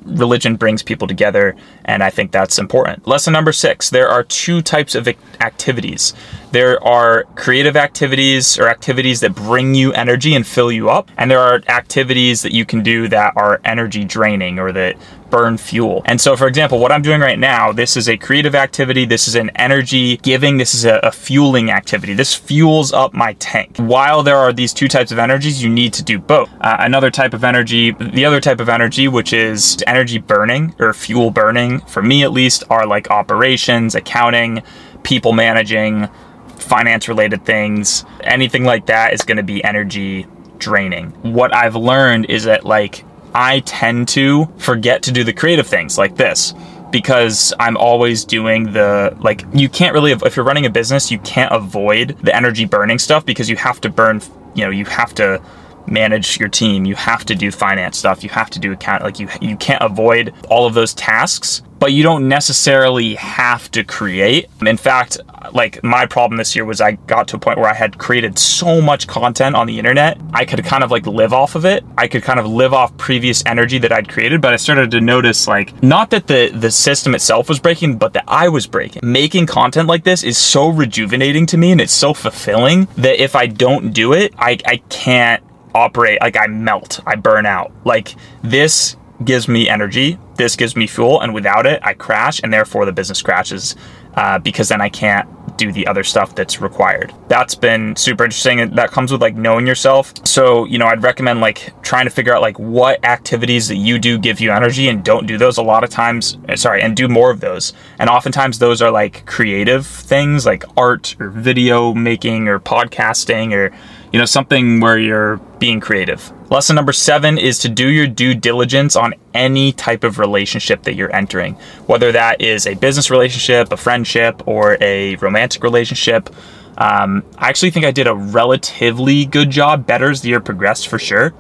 religion 0.05 0.57
brings 0.57 0.83
people 0.83 1.07
together, 1.07 1.57
and 1.85 2.03
I 2.03 2.11
think 2.11 2.33
that's 2.33 2.59
important. 2.59 3.07
Lesson 3.07 3.33
number 3.33 3.53
six 3.53 3.91
there 3.91 4.09
are 4.09 4.23
two 4.23 4.63
types 4.63 4.95
of 4.95 5.09
activities. 5.41 6.15
There 6.51 6.83
are 6.83 7.25
creative 7.35 7.77
activities 7.77 8.59
or 8.59 8.69
activities 8.69 9.21
that 9.21 9.35
bring 9.35 9.75
you 9.75 9.93
energy 9.93 10.35
and 10.35 10.47
fill 10.47 10.73
you 10.73 10.89
up, 10.89 11.11
and 11.17 11.31
there 11.31 11.41
are 11.41 11.63
activities 11.69 12.43
that 12.43 12.53
you 12.53 12.65
can 12.65 12.83
do 12.83 13.09
that 13.09 13.35
are 13.37 13.61
energy 13.65 14.05
draining 14.05 14.59
or 14.59 14.73
that 14.73 14.97
burn 15.31 15.57
fuel. 15.59 16.03
And 16.05 16.21
so, 16.21 16.37
for 16.37 16.47
example, 16.47 16.79
what 16.79 16.93
I'm 16.93 17.03
doing 17.03 17.21
right 17.21 17.39
now, 17.39 17.73
this 17.73 17.97
is 17.97 18.09
a 18.09 18.17
creative 18.17 18.55
activity, 18.55 19.05
this 19.05 19.29
is 19.29 19.35
an 19.35 19.51
energy 19.57 20.17
giving, 20.19 20.57
this 20.57 20.75
is 20.75 20.85
a, 20.85 20.99
a, 21.03 21.13
fueling 21.13 21.71
activity. 21.71 22.15
This 22.15 22.35
fuels 22.35 22.93
up 22.93 23.13
my 23.13 23.35
tank. 23.35 23.77
While 23.77 24.23
there 24.23 24.37
are 24.37 24.53
these 24.53 24.73
two 24.73 24.89
types 24.89 25.13
of 25.13 25.19
energies, 25.19 25.63
you 25.63 25.69
need 25.69 25.93
to 25.95 26.03
do 26.03 26.19
both. 26.19 26.49
Uh, 26.61 26.77
another 26.81 27.11
type 27.11 27.35
of 27.35 27.45
energy, 27.45 27.91
the 27.91 28.25
other 28.25 28.41
type 28.41 28.61
of 28.61 28.69
energy, 28.69 29.09
which 29.09 29.33
is 29.33 29.83
energy 29.87 30.19
burning 30.19 30.75
or 30.79 30.93
fuel 30.95 31.31
burning, 31.31 31.81
for 31.81 32.03
me 32.03 32.23
at 32.23 32.33
least, 32.33 32.65
are 32.71 32.87
like 32.87 33.11
operations, 33.11 33.95
accounting, 33.95 34.63
people 35.03 35.33
managing, 35.33 36.09
finance 36.57 37.09
related 37.09 37.45
things. 37.45 38.05
Anything 38.21 38.65
like 38.65 38.87
that 38.87 39.13
is 39.13 39.23
going 39.23 39.37
to 39.37 39.43
be 39.43 39.63
energy 39.65 40.27
draining. 40.59 41.11
What 41.23 41.55
I've 41.55 41.77
learned 41.77 42.27
is 42.27 42.45
that 42.45 42.65
like 42.65 43.05
I 43.35 43.61
tend 43.61 44.09
to 44.09 44.47
forget 44.59 45.03
to 45.05 45.13
do 45.13 45.25
the 45.25 45.33
creative 45.33 45.67
things 45.67 45.99
like 45.99 46.17
this 46.17 46.55
because 46.91 47.53
I'm 47.61 47.77
always 47.77 48.25
doing 48.25 48.73
the 48.73 49.17
like 49.21 49.45
you 49.53 49.69
can't 49.69 49.93
really 49.93 50.13
if 50.13 50.37
you're 50.37 50.45
running 50.45 50.67
a 50.67 50.71
business 50.71 51.11
you 51.11 51.19
can't 51.19 51.53
avoid 51.53 52.17
the 52.23 52.35
energy 52.35 52.65
burning 52.65 52.99
stuff 52.99 53.27
because 53.27 53.49
you 53.51 53.57
have 53.57 53.81
to 53.83 53.91
burn 53.91 54.23
you 54.55 54.65
know 54.65 54.71
you 54.71 54.85
have 54.87 55.15
to 55.17 55.43
manage 55.91 56.39
your 56.39 56.49
team 56.49 56.85
you 56.85 56.95
have 56.95 57.25
to 57.25 57.35
do 57.35 57.51
finance 57.51 57.99
stuff 57.99 58.23
you 58.23 58.31
have 58.31 58.51
to 58.51 58.59
do 58.59 58.73
account 58.73 59.03
like 59.03 59.19
you 59.19 59.29
you 59.41 59.57
can't 59.57 59.83
avoid 59.83 60.35
all 60.49 60.67
of 60.67 60.75
those 60.75 60.95
tasks 60.95 61.63
but 61.79 61.93
you 61.93 62.03
don't 62.03 62.29
necessarily 62.29 63.15
have 63.15 63.71
to 63.73 63.85
create. 63.85 64.47
In 64.65 64.77
fact, 64.77 65.19
like 65.53 65.83
my 65.85 66.07
problem 66.07 66.37
this 66.37 66.55
year 66.57 66.65
was 66.65 66.81
I 66.81 66.93
got 66.93 67.29
to 67.29 67.37
a 67.37 67.39
point 67.39 67.59
where 67.59 67.71
I 67.71 67.75
had 67.75 67.99
created 67.99 68.39
so 68.39 68.81
much 68.81 69.07
content 69.07 69.55
on 69.55 69.67
the 69.67 69.79
internet, 69.79 70.19
I 70.33 70.45
could 70.45 70.63
kind 70.65 70.83
of 70.83 70.91
like 70.91 71.07
live 71.07 71.33
off 71.33 71.55
of 71.55 71.65
it. 71.65 71.85
I 71.97 72.09
could 72.09 72.23
kind 72.23 72.41
of 72.41 72.47
live 72.47 72.75
off 72.75 72.97
previous 72.97 73.43
energy 73.47 73.79
that 73.79 73.93
I'd 73.93 74.09
created, 74.09 74.41
but 74.41 74.53
I 74.53 74.57
started 74.57 74.91
to 74.91 75.01
notice 75.01 75.47
like 75.47 75.81
not 75.83 76.11
that 76.11 76.27
the 76.27 76.51
the 76.53 76.71
system 76.71 77.15
itself 77.15 77.49
was 77.49 77.61
breaking, 77.61 77.99
but 77.99 78.13
that 78.15 78.25
I 78.27 78.49
was 78.49 78.67
breaking. 78.67 79.01
Making 79.05 79.47
content 79.47 79.89
like 79.89 80.05
this 80.05 80.23
is 80.23 80.37
so 80.37 80.69
rejuvenating 80.69 81.47
to 81.47 81.57
me 81.57 81.73
and 81.73 81.81
it's 81.81 81.93
so 81.93 82.13
fulfilling 82.13 82.89
that 82.97 83.23
if 83.23 83.37
I 83.37 83.47
don't 83.47 83.93
do 83.93 84.13
it, 84.13 84.35
I 84.39 84.59
I 84.67 84.79
can't 84.89 85.43
operate 85.75 86.21
like 86.21 86.37
I 86.37 86.47
melt, 86.47 87.01
I 87.07 87.17
burn 87.17 87.47
out. 87.47 87.73
Like 87.85 88.15
this 88.43 88.97
gives 89.25 89.49
me 89.49 89.69
energy. 89.69 90.19
This 90.37 90.57
gives 90.57 90.77
me 90.77 90.87
fuel, 90.87 91.21
and 91.21 91.35
without 91.35 91.67
it, 91.67 91.81
I 91.83 91.95
crash, 91.95 92.41
and 92.43 92.53
therefore 92.53 92.85
the 92.85 92.93
business 92.93 93.23
crashes 93.23 93.75
uh, 94.15 94.39
because 94.39 94.69
then 94.69 94.81
I 94.81 94.89
can't 94.89 95.29
do 95.57 95.73
the 95.73 95.87
other 95.87 96.05
stuff 96.05 96.35
that's 96.35 96.61
required. 96.61 97.13
That's 97.27 97.55
been 97.55 97.97
super 97.97 98.25
interesting. 98.25 98.71
That 98.75 98.91
comes 98.91 99.11
with 99.13 99.21
like 99.21 99.35
knowing 99.35 99.67
yourself. 99.67 100.15
So, 100.27 100.65
you 100.65 100.79
know, 100.79 100.87
I'd 100.87 101.03
recommend 101.03 101.41
like 101.41 101.73
trying 101.83 102.07
to 102.07 102.11
figure 102.11 102.33
out 102.33 102.41
like 102.41 102.59
what 102.59 103.05
activities 103.05 103.69
that 103.69 103.77
you 103.77 103.99
do 103.99 104.19
give 104.19 104.41
you 104.41 104.53
energy 104.53 104.89
and 104.89 105.05
don't 105.05 105.27
do 105.27 105.37
those 105.37 105.59
a 105.59 105.63
lot 105.63 105.85
of 105.85 105.91
times. 105.91 106.39
Uh, 106.49 106.57
sorry, 106.57 106.81
and 106.81 106.97
do 106.97 107.09
more 107.09 107.31
of 107.31 107.41
those. 107.41 107.73
And 107.99 108.09
oftentimes 108.09 108.61
those 108.61 108.81
are 108.81 108.91
like 108.91 109.27
creative 109.27 109.87
things 109.87 110.47
like 110.47 110.65
art 110.77 111.17
or 111.19 111.29
video 111.29 111.93
making 111.93 112.49
or 112.49 112.61
podcasting 112.61 113.53
or 113.53 113.77
you 114.13 114.19
know, 114.19 114.25
something 114.25 114.81
where 114.81 114.99
you're 114.99 115.37
being 115.59 115.81
creative. 115.81 116.33
Lesson 116.51 116.77
number 116.77 116.93
seven 116.93 117.37
is 117.37 117.59
to 117.59 117.69
do 117.69 117.89
your 117.89 118.07
due 118.07 118.35
diligence 118.35 118.97
on 118.97 119.15
any 119.35 119.73
type 119.73 120.03
of 120.03 120.19
relationship 120.19 120.83
that 120.85 120.95
you're 120.95 121.15
entering, 121.15 121.55
whether 121.87 122.11
that 122.13 122.41
is 122.41 122.67
a 122.67 122.75
business 122.75 123.11
relationship, 123.11 123.71
a 123.71 123.77
friendship, 123.77 124.47
or 124.47 124.79
a 124.81 125.17
romantic 125.17 125.63
relationship. 125.63 126.31
Um, 126.79 127.25
I 127.37 127.49
actually 127.49 127.71
think 127.71 127.85
I 127.85 127.91
did 127.91 128.07
a 128.07 128.15
relatively 128.15 129.27
good 129.27 129.51
job, 129.51 129.87
better 129.87 130.11
as 130.11 130.23
the 130.23 130.31
year 130.31 130.41
progressed 130.41 130.89
for 130.89 130.99
sure, 130.99 131.35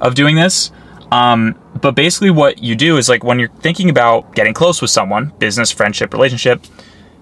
of 0.00 0.14
doing 0.14 0.36
this. 0.36 0.70
Um, 1.10 1.58
but 1.80 1.94
basically, 1.94 2.30
what 2.30 2.62
you 2.62 2.76
do 2.76 2.98
is 2.98 3.08
like 3.08 3.24
when 3.24 3.38
you're 3.38 3.48
thinking 3.48 3.90
about 3.90 4.34
getting 4.34 4.54
close 4.54 4.80
with 4.80 4.90
someone, 4.90 5.32
business, 5.38 5.70
friendship, 5.70 6.12
relationship, 6.12 6.64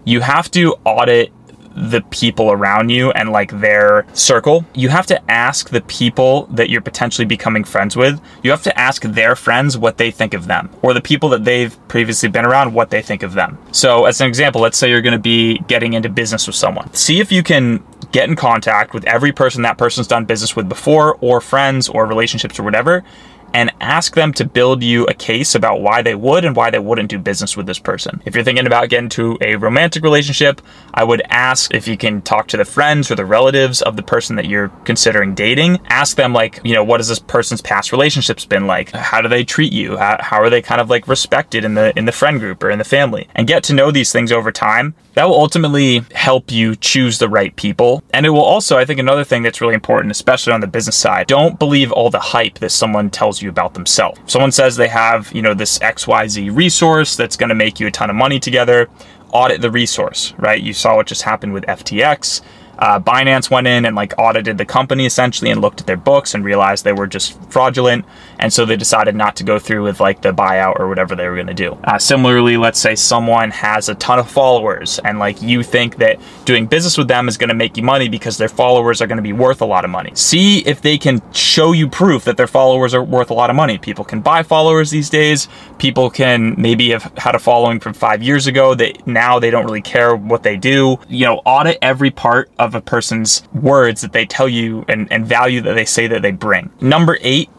you 0.04 0.20
have 0.20 0.50
to 0.52 0.74
audit 0.84 1.32
the 1.74 2.00
people 2.10 2.50
around 2.50 2.88
you 2.90 3.10
and 3.12 3.30
like 3.30 3.60
their 3.60 4.06
circle. 4.12 4.64
You 4.74 4.88
have 4.88 5.06
to 5.06 5.30
ask 5.30 5.70
the 5.70 5.80
people 5.82 6.46
that 6.46 6.70
you're 6.70 6.80
potentially 6.80 7.26
becoming 7.26 7.64
friends 7.64 7.96
with, 7.96 8.20
you 8.42 8.50
have 8.50 8.62
to 8.64 8.78
ask 8.78 9.02
their 9.02 9.36
friends 9.36 9.78
what 9.78 9.98
they 9.98 10.10
think 10.10 10.34
of 10.34 10.46
them 10.46 10.70
or 10.82 10.94
the 10.94 11.00
people 11.00 11.28
that 11.30 11.44
they've 11.44 11.76
previously 11.88 12.28
been 12.28 12.44
around 12.44 12.74
what 12.74 12.90
they 12.90 13.02
think 13.02 13.22
of 13.22 13.34
them. 13.34 13.58
So, 13.72 14.06
as 14.06 14.20
an 14.20 14.26
example, 14.26 14.60
let's 14.60 14.78
say 14.78 14.90
you're 14.90 15.02
going 15.02 15.12
to 15.12 15.18
be 15.18 15.58
getting 15.68 15.92
into 15.92 16.08
business 16.08 16.46
with 16.46 16.56
someone. 16.56 16.92
See 16.94 17.20
if 17.20 17.30
you 17.30 17.42
can 17.42 17.82
get 18.12 18.28
in 18.28 18.36
contact 18.36 18.92
with 18.92 19.04
every 19.04 19.32
person 19.32 19.62
that 19.62 19.78
person's 19.78 20.06
done 20.06 20.24
business 20.24 20.56
with 20.56 20.68
before 20.68 21.16
or 21.20 21.40
friends 21.40 21.88
or 21.88 22.06
relationships 22.06 22.58
or 22.58 22.64
whatever 22.64 23.04
and 23.54 23.72
ask 23.80 24.14
them 24.14 24.32
to 24.34 24.44
build 24.44 24.82
you 24.82 25.04
a 25.06 25.14
case 25.14 25.54
about 25.54 25.80
why 25.80 26.02
they 26.02 26.14
would 26.14 26.44
and 26.44 26.54
why 26.56 26.70
they 26.70 26.78
wouldn't 26.78 27.08
do 27.08 27.18
business 27.18 27.56
with 27.56 27.66
this 27.66 27.78
person. 27.78 28.22
If 28.24 28.34
you're 28.34 28.44
thinking 28.44 28.66
about 28.66 28.88
getting 28.88 29.08
to 29.10 29.38
a 29.40 29.56
romantic 29.56 30.02
relationship, 30.02 30.60
I 30.94 31.04
would 31.04 31.22
ask 31.28 31.74
if 31.74 31.88
you 31.88 31.96
can 31.96 32.22
talk 32.22 32.48
to 32.48 32.56
the 32.56 32.64
friends 32.64 33.10
or 33.10 33.14
the 33.14 33.24
relatives 33.24 33.82
of 33.82 33.96
the 33.96 34.02
person 34.02 34.36
that 34.36 34.46
you're 34.46 34.68
considering 34.84 35.34
dating. 35.34 35.80
Ask 35.88 36.16
them, 36.16 36.32
like, 36.32 36.60
you 36.64 36.74
know, 36.74 36.84
what 36.84 37.00
has 37.00 37.08
this 37.08 37.18
person's 37.18 37.60
past 37.60 37.92
relationships 37.92 38.44
been 38.44 38.66
like? 38.66 38.90
How 38.90 39.20
do 39.20 39.28
they 39.28 39.44
treat 39.44 39.72
you? 39.72 39.96
How, 39.96 40.18
how 40.20 40.40
are 40.40 40.50
they 40.50 40.62
kind 40.62 40.80
of 40.80 40.90
like 40.90 41.08
respected 41.08 41.64
in 41.64 41.74
the 41.74 41.96
in 41.98 42.04
the 42.04 42.12
friend 42.12 42.40
group 42.40 42.62
or 42.62 42.70
in 42.70 42.78
the 42.78 42.84
family? 42.84 43.28
And 43.34 43.46
get 43.46 43.64
to 43.64 43.74
know 43.74 43.90
these 43.90 44.12
things 44.12 44.32
over 44.32 44.52
time. 44.52 44.94
That 45.14 45.24
will 45.28 45.40
ultimately 45.40 46.04
help 46.14 46.50
you 46.50 46.76
choose 46.76 47.18
the 47.18 47.28
right 47.28 47.54
people. 47.56 48.02
And 48.14 48.24
it 48.24 48.30
will 48.30 48.40
also, 48.40 48.78
I 48.78 48.84
think, 48.84 49.00
another 49.00 49.24
thing 49.24 49.42
that's 49.42 49.60
really 49.60 49.74
important, 49.74 50.12
especially 50.12 50.52
on 50.52 50.60
the 50.60 50.66
business 50.66 50.96
side, 50.96 51.26
don't 51.26 51.58
believe 51.58 51.90
all 51.90 52.10
the 52.10 52.20
hype 52.20 52.58
that 52.60 52.70
someone 52.70 53.10
tells 53.10 53.42
you 53.42 53.48
about 53.48 53.74
themselves. 53.74 54.20
Someone 54.26 54.52
says 54.52 54.76
they 54.76 54.88
have, 54.88 55.32
you 55.32 55.42
know, 55.42 55.54
this 55.54 55.78
XYZ 55.80 56.56
resource 56.56 57.16
that's 57.16 57.36
going 57.36 57.48
to 57.48 57.54
make 57.54 57.80
you 57.80 57.86
a 57.88 57.90
ton 57.90 58.10
of 58.10 58.16
money 58.16 58.38
together. 58.38 58.88
Audit 59.32 59.60
the 59.60 59.70
resource, 59.70 60.34
right? 60.38 60.60
You 60.60 60.72
saw 60.72 60.96
what 60.96 61.06
just 61.06 61.22
happened 61.22 61.52
with 61.52 61.64
FTX 61.66 62.40
uh, 62.80 62.98
Binance 62.98 63.50
went 63.50 63.66
in 63.66 63.84
and 63.84 63.94
like 63.94 64.14
audited 64.18 64.58
the 64.58 64.64
company 64.64 65.06
essentially 65.06 65.50
and 65.50 65.60
looked 65.60 65.80
at 65.80 65.86
their 65.86 65.96
books 65.96 66.34
and 66.34 66.44
realized 66.44 66.84
they 66.84 66.92
were 66.92 67.06
just 67.06 67.40
fraudulent. 67.50 68.04
And 68.38 68.52
so 68.52 68.64
they 68.64 68.76
decided 68.76 69.14
not 69.14 69.36
to 69.36 69.44
go 69.44 69.58
through 69.58 69.82
with 69.82 70.00
like 70.00 70.22
the 70.22 70.32
buyout 70.32 70.80
or 70.80 70.88
whatever 70.88 71.14
they 71.14 71.28
were 71.28 71.34
going 71.34 71.46
to 71.46 71.54
do. 71.54 71.72
Uh, 71.84 71.98
similarly, 71.98 72.56
let's 72.56 72.80
say 72.80 72.94
someone 72.94 73.50
has 73.50 73.88
a 73.88 73.94
ton 73.96 74.18
of 74.18 74.30
followers 74.30 74.98
and 75.04 75.18
like 75.18 75.42
you 75.42 75.62
think 75.62 75.96
that 75.96 76.18
doing 76.46 76.66
business 76.66 76.96
with 76.96 77.08
them 77.08 77.28
is 77.28 77.36
going 77.36 77.48
to 77.48 77.54
make 77.54 77.76
you 77.76 77.82
money 77.82 78.08
because 78.08 78.38
their 78.38 78.48
followers 78.48 79.02
are 79.02 79.06
going 79.06 79.18
to 79.18 79.22
be 79.22 79.34
worth 79.34 79.60
a 79.60 79.66
lot 79.66 79.84
of 79.84 79.90
money. 79.90 80.12
See 80.14 80.60
if 80.60 80.80
they 80.80 80.96
can 80.96 81.20
show 81.32 81.72
you 81.72 81.88
proof 81.88 82.24
that 82.24 82.38
their 82.38 82.46
followers 82.46 82.94
are 82.94 83.02
worth 83.02 83.30
a 83.30 83.34
lot 83.34 83.50
of 83.50 83.56
money. 83.56 83.76
People 83.76 84.04
can 84.04 84.22
buy 84.22 84.42
followers 84.42 84.90
these 84.90 85.10
days. 85.10 85.48
People 85.78 86.08
can 86.08 86.54
maybe 86.56 86.90
have 86.90 87.12
had 87.18 87.34
a 87.34 87.38
following 87.38 87.78
from 87.78 87.92
five 87.92 88.22
years 88.22 88.46
ago 88.46 88.74
that 88.74 89.06
now 89.06 89.38
they 89.38 89.50
don't 89.50 89.64
really 89.64 89.82
care 89.82 90.16
what 90.16 90.42
they 90.42 90.56
do. 90.56 90.98
You 91.08 91.26
know, 91.26 91.42
audit 91.44 91.78
every 91.82 92.10
part 92.10 92.50
of 92.58 92.69
of 92.70 92.74
a 92.74 92.80
person's 92.80 93.42
words 93.52 94.00
that 94.00 94.12
they 94.12 94.24
tell 94.24 94.48
you 94.48 94.84
and, 94.88 95.10
and 95.12 95.26
value 95.26 95.60
that 95.60 95.74
they 95.74 95.84
say 95.84 96.06
that 96.06 96.22
they 96.22 96.30
bring. 96.30 96.70
Number 96.80 97.18
eight, 97.20 97.50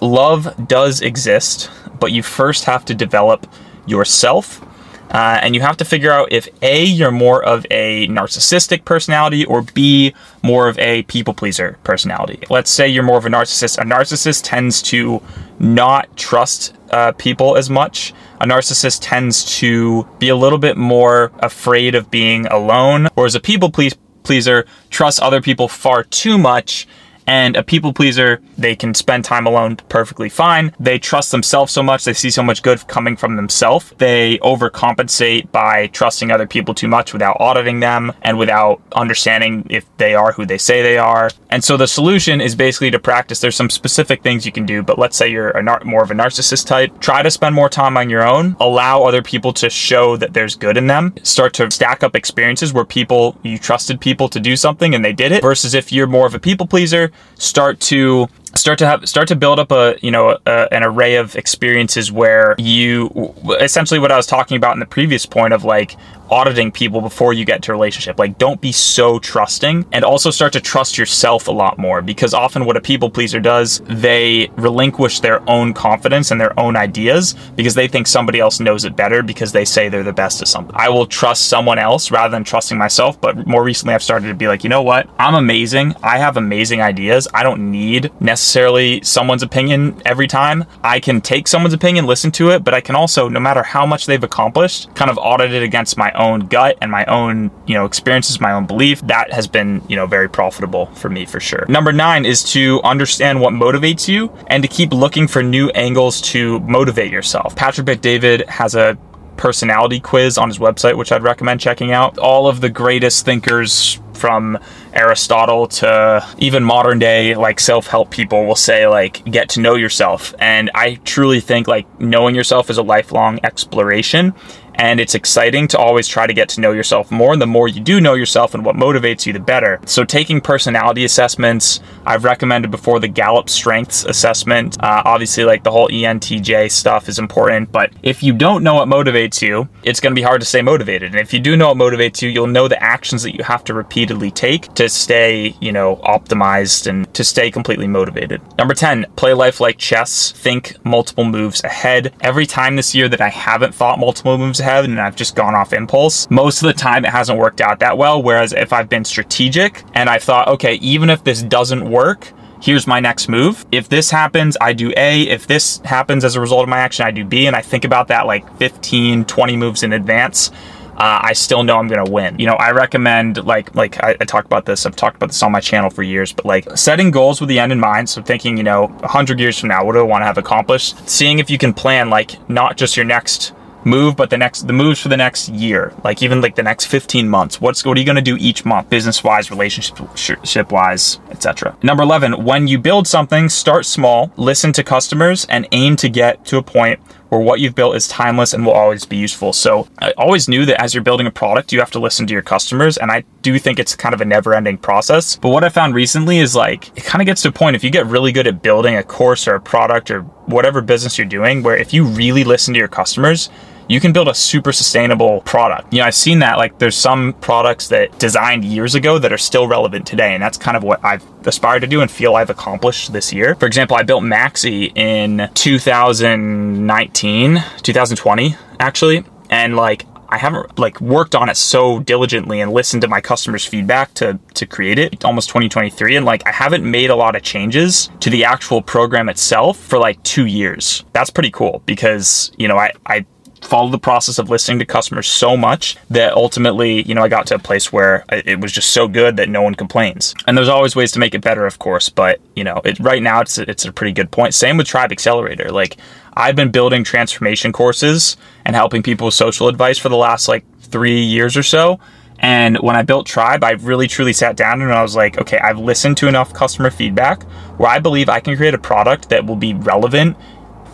love 0.00 0.42
does 0.68 1.00
exist, 1.00 1.70
but 1.98 2.12
you 2.12 2.22
first 2.22 2.64
have 2.64 2.84
to 2.86 2.94
develop 2.94 3.46
yourself. 3.86 4.64
Uh, 5.10 5.38
and 5.42 5.54
you 5.54 5.60
have 5.60 5.76
to 5.76 5.84
figure 5.84 6.10
out 6.10 6.32
if 6.32 6.48
A, 6.62 6.84
you're 6.84 7.10
more 7.10 7.44
of 7.44 7.66
a 7.70 8.08
narcissistic 8.08 8.86
personality, 8.86 9.44
or 9.44 9.60
B, 9.60 10.14
more 10.42 10.68
of 10.68 10.78
a 10.78 11.02
people 11.02 11.34
pleaser 11.34 11.76
personality. 11.84 12.38
Let's 12.48 12.70
say 12.70 12.88
you're 12.88 13.02
more 13.02 13.18
of 13.18 13.26
a 13.26 13.28
narcissist. 13.28 13.76
A 13.76 13.84
narcissist 13.84 14.40
tends 14.42 14.80
to 14.84 15.20
not 15.58 16.16
trust 16.16 16.74
uh, 16.90 17.12
people 17.12 17.58
as 17.58 17.68
much. 17.68 18.14
A 18.40 18.46
narcissist 18.46 19.00
tends 19.02 19.58
to 19.58 20.08
be 20.18 20.30
a 20.30 20.36
little 20.36 20.58
bit 20.58 20.78
more 20.78 21.30
afraid 21.40 21.94
of 21.94 22.10
being 22.10 22.46
alone, 22.46 23.08
whereas 23.14 23.34
a 23.34 23.40
people 23.40 23.70
please 23.70 23.94
pleaser 24.22 24.66
trusts 24.90 25.20
other 25.20 25.40
people 25.40 25.68
far 25.68 26.04
too 26.04 26.38
much 26.38 26.86
and 27.26 27.56
a 27.56 27.62
people 27.62 27.92
pleaser, 27.92 28.40
they 28.58 28.74
can 28.76 28.94
spend 28.94 29.24
time 29.24 29.46
alone 29.46 29.76
perfectly 29.88 30.28
fine. 30.28 30.74
They 30.78 30.98
trust 30.98 31.30
themselves 31.30 31.72
so 31.72 31.82
much, 31.82 32.04
they 32.04 32.12
see 32.12 32.30
so 32.30 32.42
much 32.42 32.62
good 32.62 32.86
coming 32.88 33.16
from 33.16 33.36
themselves. 33.36 33.92
They 33.98 34.38
overcompensate 34.38 35.50
by 35.52 35.88
trusting 35.88 36.30
other 36.30 36.46
people 36.46 36.74
too 36.74 36.88
much 36.88 37.12
without 37.12 37.36
auditing 37.40 37.80
them 37.80 38.12
and 38.22 38.38
without 38.38 38.80
understanding 38.92 39.66
if 39.70 39.84
they 39.96 40.14
are 40.14 40.32
who 40.32 40.46
they 40.46 40.58
say 40.58 40.82
they 40.82 40.98
are. 40.98 41.30
And 41.50 41.62
so 41.62 41.76
the 41.76 41.86
solution 41.86 42.40
is 42.40 42.54
basically 42.54 42.90
to 42.90 42.98
practice. 42.98 43.40
There's 43.40 43.56
some 43.56 43.70
specific 43.70 44.22
things 44.22 44.46
you 44.46 44.52
can 44.52 44.66
do, 44.66 44.82
but 44.82 44.98
let's 44.98 45.16
say 45.16 45.30
you're 45.30 45.50
a 45.50 45.62
nar- 45.62 45.82
more 45.84 46.02
of 46.02 46.10
a 46.10 46.14
narcissist 46.14 46.66
type. 46.66 46.98
Try 47.00 47.22
to 47.22 47.30
spend 47.30 47.54
more 47.54 47.68
time 47.68 47.96
on 47.96 48.08
your 48.08 48.26
own. 48.26 48.56
Allow 48.60 49.02
other 49.02 49.22
people 49.22 49.52
to 49.54 49.68
show 49.68 50.16
that 50.16 50.32
there's 50.32 50.54
good 50.54 50.76
in 50.76 50.86
them. 50.86 51.14
Start 51.22 51.52
to 51.54 51.70
stack 51.70 52.02
up 52.02 52.16
experiences 52.16 52.72
where 52.72 52.84
people, 52.84 53.36
you 53.42 53.58
trusted 53.58 54.00
people 54.00 54.28
to 54.30 54.40
do 54.40 54.56
something 54.56 54.94
and 54.94 55.04
they 55.04 55.12
did 55.12 55.32
it 55.32 55.42
versus 55.42 55.74
if 55.74 55.92
you're 55.92 56.06
more 56.06 56.26
of 56.26 56.34
a 56.34 56.40
people 56.40 56.66
pleaser, 56.66 57.11
start 57.36 57.80
to 57.80 58.28
start 58.54 58.78
to 58.78 58.86
have 58.86 59.08
start 59.08 59.28
to 59.28 59.36
build 59.36 59.58
up 59.58 59.72
a 59.72 59.96
you 60.02 60.10
know 60.10 60.38
a, 60.46 60.68
an 60.72 60.82
array 60.82 61.16
of 61.16 61.36
experiences 61.36 62.12
where 62.12 62.54
you 62.58 63.34
essentially 63.60 63.98
what 63.98 64.12
I 64.12 64.16
was 64.16 64.26
talking 64.26 64.56
about 64.56 64.74
in 64.74 64.80
the 64.80 64.86
previous 64.86 65.26
point 65.26 65.52
of 65.52 65.64
like 65.64 65.96
auditing 66.32 66.72
people 66.72 67.02
before 67.02 67.34
you 67.34 67.44
get 67.44 67.62
to 67.62 67.72
a 67.72 67.74
relationship. 67.74 68.18
Like, 68.18 68.38
don't 68.38 68.60
be 68.60 68.72
so 68.72 69.18
trusting 69.18 69.86
and 69.92 70.04
also 70.04 70.30
start 70.30 70.54
to 70.54 70.60
trust 70.60 70.96
yourself 70.96 71.46
a 71.46 71.52
lot 71.52 71.78
more 71.78 72.00
because 72.00 72.32
often 72.32 72.64
what 72.64 72.76
a 72.76 72.80
people 72.80 73.10
pleaser 73.10 73.38
does, 73.38 73.80
they 73.84 74.48
relinquish 74.56 75.20
their 75.20 75.46
own 75.48 75.74
confidence 75.74 76.30
and 76.30 76.40
their 76.40 76.58
own 76.58 76.74
ideas 76.74 77.34
because 77.54 77.74
they 77.74 77.86
think 77.86 78.06
somebody 78.06 78.40
else 78.40 78.60
knows 78.60 78.86
it 78.86 78.96
better 78.96 79.22
because 79.22 79.52
they 79.52 79.66
say 79.66 79.90
they're 79.90 80.02
the 80.02 80.12
best 80.12 80.40
at 80.40 80.48
something. 80.48 80.74
I 80.74 80.88
will 80.88 81.06
trust 81.06 81.48
someone 81.48 81.78
else 81.78 82.10
rather 82.10 82.32
than 82.32 82.44
trusting 82.44 82.78
myself. 82.78 83.20
But 83.20 83.46
more 83.46 83.62
recently, 83.62 83.94
I've 83.94 84.02
started 84.02 84.28
to 84.28 84.34
be 84.34 84.48
like, 84.48 84.64
you 84.64 84.70
know 84.70 84.82
what? 84.82 85.10
I'm 85.18 85.34
amazing. 85.34 85.94
I 86.02 86.16
have 86.16 86.38
amazing 86.38 86.80
ideas. 86.80 87.28
I 87.34 87.42
don't 87.42 87.70
need 87.70 88.10
necessarily 88.20 89.02
someone's 89.02 89.42
opinion 89.42 90.00
every 90.06 90.26
time. 90.26 90.64
I 90.82 90.98
can 90.98 91.20
take 91.20 91.46
someone's 91.46 91.74
opinion, 91.74 92.06
listen 92.06 92.32
to 92.32 92.50
it, 92.52 92.64
but 92.64 92.72
I 92.72 92.80
can 92.80 92.96
also, 92.96 93.28
no 93.28 93.38
matter 93.38 93.62
how 93.62 93.84
much 93.84 94.06
they've 94.06 94.24
accomplished, 94.24 94.94
kind 94.94 95.10
of 95.10 95.18
audit 95.18 95.52
it 95.52 95.62
against 95.62 95.98
my 95.98 96.10
own 96.12 96.21
own 96.22 96.46
gut 96.46 96.78
and 96.80 96.90
my 96.90 97.04
own, 97.06 97.50
you 97.66 97.74
know, 97.74 97.84
experiences, 97.84 98.40
my 98.40 98.52
own 98.52 98.66
belief, 98.66 99.00
that 99.02 99.32
has 99.32 99.46
been, 99.46 99.82
you 99.88 99.96
know, 99.96 100.06
very 100.06 100.28
profitable 100.28 100.86
for 100.86 101.08
me 101.08 101.26
for 101.26 101.40
sure. 101.40 101.64
Number 101.68 101.92
nine 101.92 102.24
is 102.24 102.42
to 102.52 102.80
understand 102.82 103.40
what 103.40 103.52
motivates 103.52 104.08
you 104.08 104.32
and 104.46 104.62
to 104.62 104.68
keep 104.68 104.92
looking 104.92 105.26
for 105.26 105.42
new 105.42 105.68
angles 105.70 106.20
to 106.32 106.60
motivate 106.60 107.12
yourself. 107.12 107.56
Patrick 107.56 107.86
Bet-David 107.86 108.48
has 108.48 108.74
a 108.74 108.96
personality 109.36 109.98
quiz 109.98 110.38
on 110.38 110.48
his 110.48 110.58
website, 110.58 110.96
which 110.96 111.10
I'd 111.10 111.22
recommend 111.22 111.60
checking 111.60 111.90
out. 111.90 112.18
All 112.18 112.46
of 112.46 112.60
the 112.60 112.68
greatest 112.68 113.24
thinkers 113.24 113.98
from 114.14 114.56
Aristotle 114.92 115.66
to 115.66 116.24
even 116.38 116.62
modern 116.62 117.00
day 117.00 117.34
like 117.34 117.58
self-help 117.58 118.10
people 118.10 118.46
will 118.46 118.54
say 118.54 118.86
like 118.86 119.24
get 119.24 119.48
to 119.48 119.60
know 119.60 119.74
yourself 119.74 120.32
and 120.38 120.70
I 120.76 120.94
truly 121.04 121.40
think 121.40 121.66
like 121.66 121.86
knowing 121.98 122.36
yourself 122.36 122.70
is 122.70 122.78
a 122.78 122.82
lifelong 122.82 123.40
exploration 123.42 124.32
and 124.74 125.00
it's 125.00 125.14
exciting 125.14 125.68
to 125.68 125.78
always 125.78 126.08
try 126.08 126.26
to 126.26 126.34
get 126.34 126.48
to 126.50 126.60
know 126.60 126.72
yourself 126.72 127.10
more. 127.10 127.32
And 127.32 127.42
the 127.42 127.46
more 127.46 127.68
you 127.68 127.80
do 127.80 128.00
know 128.00 128.14
yourself 128.14 128.54
and 128.54 128.64
what 128.64 128.76
motivates 128.76 129.26
you, 129.26 129.32
the 129.32 129.40
better. 129.40 129.80
So, 129.86 130.04
taking 130.04 130.40
personality 130.40 131.04
assessments, 131.04 131.80
I've 132.04 132.24
recommended 132.24 132.70
before 132.70 133.00
the 133.00 133.08
Gallup 133.08 133.48
Strengths 133.48 134.04
Assessment. 134.04 134.76
Uh, 134.82 135.02
obviously, 135.04 135.44
like 135.44 135.62
the 135.62 135.70
whole 135.70 135.88
ENTJ 135.88 136.70
stuff 136.70 137.08
is 137.08 137.18
important, 137.18 137.70
but 137.72 137.92
if 138.02 138.22
you 138.22 138.32
don't 138.32 138.62
know 138.62 138.74
what 138.74 138.88
motivates 138.88 139.40
you, 139.42 139.68
it's 139.82 140.00
going 140.00 140.12
to 140.12 140.18
be 140.18 140.22
hard 140.22 140.40
to 140.40 140.46
stay 140.46 140.62
motivated. 140.62 141.12
And 141.12 141.20
if 141.20 141.32
you 141.32 141.40
do 141.40 141.56
know 141.56 141.72
what 141.72 141.76
motivates 141.76 142.22
you, 142.22 142.28
you'll 142.28 142.46
know 142.46 142.68
the 142.68 142.82
actions 142.82 143.22
that 143.22 143.36
you 143.36 143.44
have 143.44 143.64
to 143.64 143.74
repeatedly 143.74 144.30
take 144.30 144.72
to 144.74 144.88
stay, 144.88 145.54
you 145.60 145.72
know, 145.72 145.96
optimized 145.96 146.86
and 146.86 147.12
to 147.14 147.24
stay 147.24 147.50
completely 147.50 147.86
motivated. 147.86 148.40
Number 148.58 148.74
10, 148.74 149.06
play 149.16 149.34
life 149.34 149.60
like 149.60 149.78
chess. 149.78 150.32
Think 150.32 150.76
multiple 150.84 151.24
moves 151.24 151.62
ahead. 151.64 152.14
Every 152.20 152.46
time 152.46 152.76
this 152.76 152.94
year 152.94 153.08
that 153.08 153.20
I 153.20 153.28
haven't 153.28 153.74
thought 153.74 153.98
multiple 153.98 154.38
moves 154.38 154.60
ahead 154.60 154.84
and 154.84 155.00
I've 155.00 155.16
just 155.16 155.36
gone 155.36 155.54
off 155.54 155.72
impulse, 155.72 156.28
most 156.30 156.62
of 156.62 156.66
the 156.66 156.72
time 156.72 157.04
it 157.04 157.10
hasn't 157.10 157.38
worked 157.38 157.60
out 157.60 157.78
that 157.80 157.98
well. 157.98 158.22
Whereas 158.22 158.52
if 158.52 158.72
I've 158.72 158.88
been 158.88 159.04
strategic 159.04 159.84
and 159.94 160.08
I 160.08 160.18
thought, 160.18 160.48
okay, 160.48 160.74
even 160.74 161.10
if 161.10 161.24
this 161.24 161.42
doesn't 161.42 161.91
work, 161.92 162.32
here's 162.60 162.86
my 162.86 163.00
next 163.00 163.28
move. 163.28 163.64
If 163.70 163.88
this 163.88 164.10
happens, 164.10 164.56
I 164.60 164.72
do 164.72 164.92
A. 164.96 165.22
If 165.28 165.46
this 165.46 165.78
happens 165.84 166.24
as 166.24 166.34
a 166.34 166.40
result 166.40 166.62
of 166.62 166.68
my 166.68 166.78
action, 166.78 167.06
I 167.06 167.10
do 167.10 167.24
B. 167.24 167.46
And 167.46 167.54
I 167.54 167.60
think 167.60 167.84
about 167.84 168.08
that 168.08 168.26
like 168.26 168.56
15, 168.56 169.26
20 169.26 169.56
moves 169.56 169.82
in 169.82 169.92
advance. 169.92 170.50
Uh, 170.96 171.20
I 171.22 171.32
still 171.32 171.64
know 171.64 171.78
I'm 171.78 171.88
gonna 171.88 172.10
win. 172.10 172.38
You 172.38 172.46
know, 172.46 172.54
I 172.54 172.70
recommend 172.70 173.44
like 173.44 173.74
like 173.74 174.02
I, 174.04 174.10
I 174.20 174.24
talk 174.24 174.44
about 174.44 174.66
this. 174.66 174.84
I've 174.84 174.94
talked 174.94 175.16
about 175.16 175.30
this 175.30 175.42
on 175.42 175.50
my 175.50 175.60
channel 175.60 175.88
for 175.90 176.02
years, 176.02 176.32
but 176.32 176.44
like 176.44 176.76
setting 176.76 177.10
goals 177.10 177.40
with 177.40 177.48
the 177.48 177.58
end 177.58 177.72
in 177.72 177.80
mind. 177.80 178.10
So 178.10 178.22
thinking, 178.22 178.56
you 178.56 178.62
know, 178.62 178.86
100 178.86 179.40
years 179.40 179.58
from 179.58 179.70
now, 179.70 179.84
what 179.84 179.94
do 179.94 180.00
I 180.00 180.02
want 180.02 180.22
to 180.22 180.26
have 180.26 180.38
accomplished? 180.38 181.08
Seeing 181.08 181.38
if 181.38 181.48
you 181.48 181.58
can 181.58 181.72
plan 181.72 182.10
like 182.10 182.48
not 182.48 182.76
just 182.76 182.96
your 182.96 183.06
next 183.06 183.54
move, 183.84 184.16
but 184.16 184.30
the 184.30 184.38
next 184.38 184.66
the 184.66 184.72
moves 184.72 185.00
for 185.00 185.08
the 185.08 185.16
next 185.16 185.48
year, 185.48 185.92
like 186.04 186.22
even 186.22 186.40
like 186.40 186.54
the 186.54 186.62
next 186.62 186.86
15 186.86 187.28
months. 187.28 187.60
What's 187.60 187.84
what 187.84 187.96
are 187.96 188.00
you 188.00 188.06
going 188.06 188.16
to 188.16 188.22
do 188.22 188.36
each 188.36 188.64
month, 188.64 188.90
business 188.90 189.22
wise, 189.24 189.50
relationship 189.50 190.72
wise, 190.72 191.20
etc. 191.30 191.76
Number 191.82 192.02
11, 192.02 192.44
when 192.44 192.68
you 192.68 192.78
build 192.78 193.06
something, 193.06 193.48
start 193.48 193.86
small, 193.86 194.32
listen 194.36 194.72
to 194.74 194.84
customers, 194.84 195.46
and 195.46 195.66
aim 195.72 195.96
to 195.96 196.08
get 196.08 196.44
to 196.46 196.58
a 196.58 196.62
point 196.62 197.00
where 197.32 197.40
what 197.40 197.60
you've 197.60 197.74
built 197.74 197.96
is 197.96 198.06
timeless 198.08 198.52
and 198.52 198.66
will 198.66 198.74
always 198.74 199.06
be 199.06 199.16
useful. 199.16 199.54
So 199.54 199.88
I 199.98 200.10
always 200.18 200.48
knew 200.50 200.66
that 200.66 200.78
as 200.82 200.92
you're 200.92 201.02
building 201.02 201.26
a 201.26 201.30
product, 201.30 201.72
you 201.72 201.78
have 201.78 201.90
to 201.92 201.98
listen 201.98 202.26
to 202.26 202.32
your 202.34 202.42
customers. 202.42 202.98
And 202.98 203.10
I 203.10 203.24
do 203.40 203.58
think 203.58 203.78
it's 203.78 203.96
kind 203.96 204.14
of 204.14 204.20
a 204.20 204.26
never 204.26 204.52
ending 204.52 204.76
process. 204.76 205.36
But 205.36 205.48
what 205.48 205.64
I 205.64 205.70
found 205.70 205.94
recently 205.94 206.40
is 206.40 206.54
like, 206.54 206.94
it 206.94 207.04
kind 207.04 207.22
of 207.22 207.26
gets 207.26 207.40
to 207.42 207.48
a 207.48 207.52
point 207.52 207.74
if 207.74 207.82
you 207.82 207.88
get 207.88 208.04
really 208.04 208.32
good 208.32 208.46
at 208.46 208.60
building 208.60 208.96
a 208.96 209.02
course 209.02 209.48
or 209.48 209.54
a 209.54 209.60
product 209.62 210.10
or 210.10 210.20
whatever 210.44 210.82
business 210.82 211.16
you're 211.16 211.26
doing, 211.26 211.62
where 211.62 211.74
if 211.74 211.94
you 211.94 212.04
really 212.04 212.44
listen 212.44 212.74
to 212.74 212.78
your 212.78 212.86
customers, 212.86 213.48
you 213.92 214.00
can 214.00 214.12
build 214.12 214.28
a 214.28 214.34
super 214.34 214.72
sustainable 214.72 215.42
product. 215.42 215.92
You 215.92 216.00
know, 216.00 216.06
I've 216.06 216.14
seen 216.14 216.38
that 216.40 216.58
like 216.58 216.78
there's 216.78 216.96
some 216.96 217.34
products 217.34 217.88
that 217.88 218.18
designed 218.18 218.64
years 218.64 218.94
ago 218.94 219.18
that 219.18 219.32
are 219.32 219.38
still 219.38 219.68
relevant 219.68 220.06
today. 220.06 220.34
And 220.34 220.42
that's 220.42 220.58
kind 220.58 220.76
of 220.76 220.82
what 220.82 221.04
I've 221.04 221.24
aspired 221.46 221.80
to 221.80 221.86
do 221.86 222.00
and 222.00 222.10
feel 222.10 222.34
I've 222.36 222.50
accomplished 222.50 223.12
this 223.12 223.32
year. 223.32 223.54
For 223.56 223.66
example, 223.66 223.96
I 223.96 224.02
built 224.02 224.22
Maxi 224.22 224.96
in 224.96 225.50
2019, 225.54 227.62
2020, 227.82 228.56
actually. 228.80 229.24
And 229.50 229.76
like 229.76 230.06
I 230.32 230.38
haven't 230.38 230.78
like 230.78 230.98
worked 231.02 231.34
on 231.34 231.50
it 231.50 231.58
so 231.58 232.00
diligently 232.00 232.62
and 232.62 232.72
listened 232.72 233.02
to 233.02 233.08
my 233.08 233.20
customers' 233.20 233.66
feedback 233.66 234.14
to 234.14 234.38
to 234.54 234.64
create 234.64 234.98
it 234.98 235.26
almost 235.26 235.50
2023 235.50 236.16
and 236.16 236.24
like 236.24 236.42
I 236.46 236.52
haven't 236.52 236.90
made 236.90 237.10
a 237.10 237.14
lot 237.14 237.36
of 237.36 237.42
changes 237.42 238.08
to 238.20 238.30
the 238.30 238.46
actual 238.46 238.80
program 238.80 239.28
itself 239.28 239.76
for 239.76 239.98
like 239.98 240.22
2 240.22 240.46
years. 240.46 241.04
That's 241.12 241.28
pretty 241.28 241.50
cool 241.50 241.82
because, 241.84 242.50
you 242.56 242.66
know, 242.66 242.78
I 242.78 242.92
I 243.04 243.26
followed 243.62 243.92
the 243.92 243.98
process 243.98 244.38
of 244.38 244.50
listening 244.50 244.78
to 244.80 244.84
customers 244.84 245.26
so 245.26 245.56
much 245.56 245.96
that 246.10 246.32
ultimately, 246.34 247.02
you 247.02 247.14
know, 247.14 247.22
I 247.22 247.28
got 247.28 247.46
to 247.48 247.54
a 247.54 247.58
place 247.58 247.92
where 247.92 248.24
it 248.30 248.60
was 248.60 248.72
just 248.72 248.92
so 248.92 249.08
good 249.08 249.36
that 249.36 249.48
no 249.48 249.62
one 249.62 249.74
complains. 249.74 250.34
And 250.46 250.56
there's 250.56 250.68
always 250.68 250.96
ways 250.96 251.12
to 251.12 251.18
make 251.18 251.34
it 251.34 251.40
better, 251.40 251.66
of 251.66 251.78
course, 251.78 252.08
but 252.08 252.40
you 252.54 252.64
know, 252.64 252.80
it, 252.84 252.98
right 253.00 253.22
now 253.22 253.40
it's 253.40 253.58
it's 253.58 253.84
a 253.84 253.92
pretty 253.92 254.12
good 254.12 254.30
point. 254.30 254.54
Same 254.54 254.76
with 254.76 254.86
Tribe 254.86 255.12
Accelerator. 255.12 255.70
Like 255.70 255.96
I've 256.34 256.56
been 256.56 256.70
building 256.70 257.04
transformation 257.04 257.72
courses 257.72 258.36
and 258.64 258.76
helping 258.76 259.02
people 259.02 259.26
with 259.26 259.34
social 259.34 259.68
advice 259.68 259.98
for 259.98 260.08
the 260.08 260.16
last 260.16 260.48
like 260.48 260.64
3 260.80 261.20
years 261.20 261.56
or 261.56 261.62
so. 261.62 262.00
And 262.38 262.76
when 262.78 262.96
I 262.96 263.02
built 263.02 263.26
Tribe, 263.26 263.62
I 263.62 263.70
really 263.72 264.08
truly 264.08 264.32
sat 264.32 264.56
down 264.56 264.82
and 264.82 264.92
I 264.92 265.00
was 265.00 265.14
like, 265.14 265.38
okay, 265.38 265.58
I've 265.58 265.78
listened 265.78 266.16
to 266.18 266.28
enough 266.28 266.52
customer 266.52 266.90
feedback 266.90 267.44
where 267.78 267.88
I 267.88 268.00
believe 268.00 268.28
I 268.28 268.40
can 268.40 268.56
create 268.56 268.74
a 268.74 268.78
product 268.78 269.28
that 269.28 269.46
will 269.46 269.56
be 269.56 269.74
relevant 269.74 270.36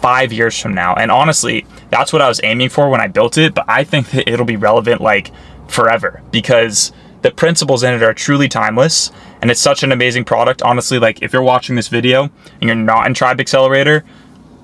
five 0.00 0.32
years 0.32 0.58
from 0.58 0.74
now. 0.74 0.94
And 0.94 1.10
honestly, 1.10 1.66
that's 1.90 2.12
what 2.12 2.22
I 2.22 2.28
was 2.28 2.40
aiming 2.42 2.68
for 2.68 2.88
when 2.88 3.00
I 3.00 3.08
built 3.08 3.38
it, 3.38 3.54
but 3.54 3.64
I 3.68 3.84
think 3.84 4.10
that 4.10 4.28
it'll 4.28 4.46
be 4.46 4.56
relevant 4.56 5.00
like 5.00 5.32
forever 5.68 6.22
because 6.30 6.92
the 7.22 7.30
principles 7.30 7.82
in 7.82 7.94
it 7.94 8.02
are 8.02 8.14
truly 8.14 8.48
timeless 8.48 9.10
and 9.40 9.50
it's 9.50 9.60
such 9.60 9.82
an 9.82 9.92
amazing 9.92 10.24
product. 10.24 10.62
Honestly, 10.62 10.98
like 10.98 11.22
if 11.22 11.32
you're 11.32 11.42
watching 11.42 11.76
this 11.76 11.88
video 11.88 12.30
and 12.60 12.62
you're 12.62 12.74
not 12.74 13.06
in 13.06 13.14
Tribe 13.14 13.40
Accelerator, 13.40 14.04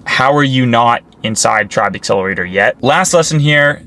how 0.07 0.35
are 0.35 0.45
you 0.45 0.67
not 0.67 1.03
inside 1.23 1.71
Tribe 1.71 1.95
Accelerator 1.95 2.45
yet? 2.45 2.83
Last 2.83 3.15
lesson 3.15 3.41
here 3.41 3.85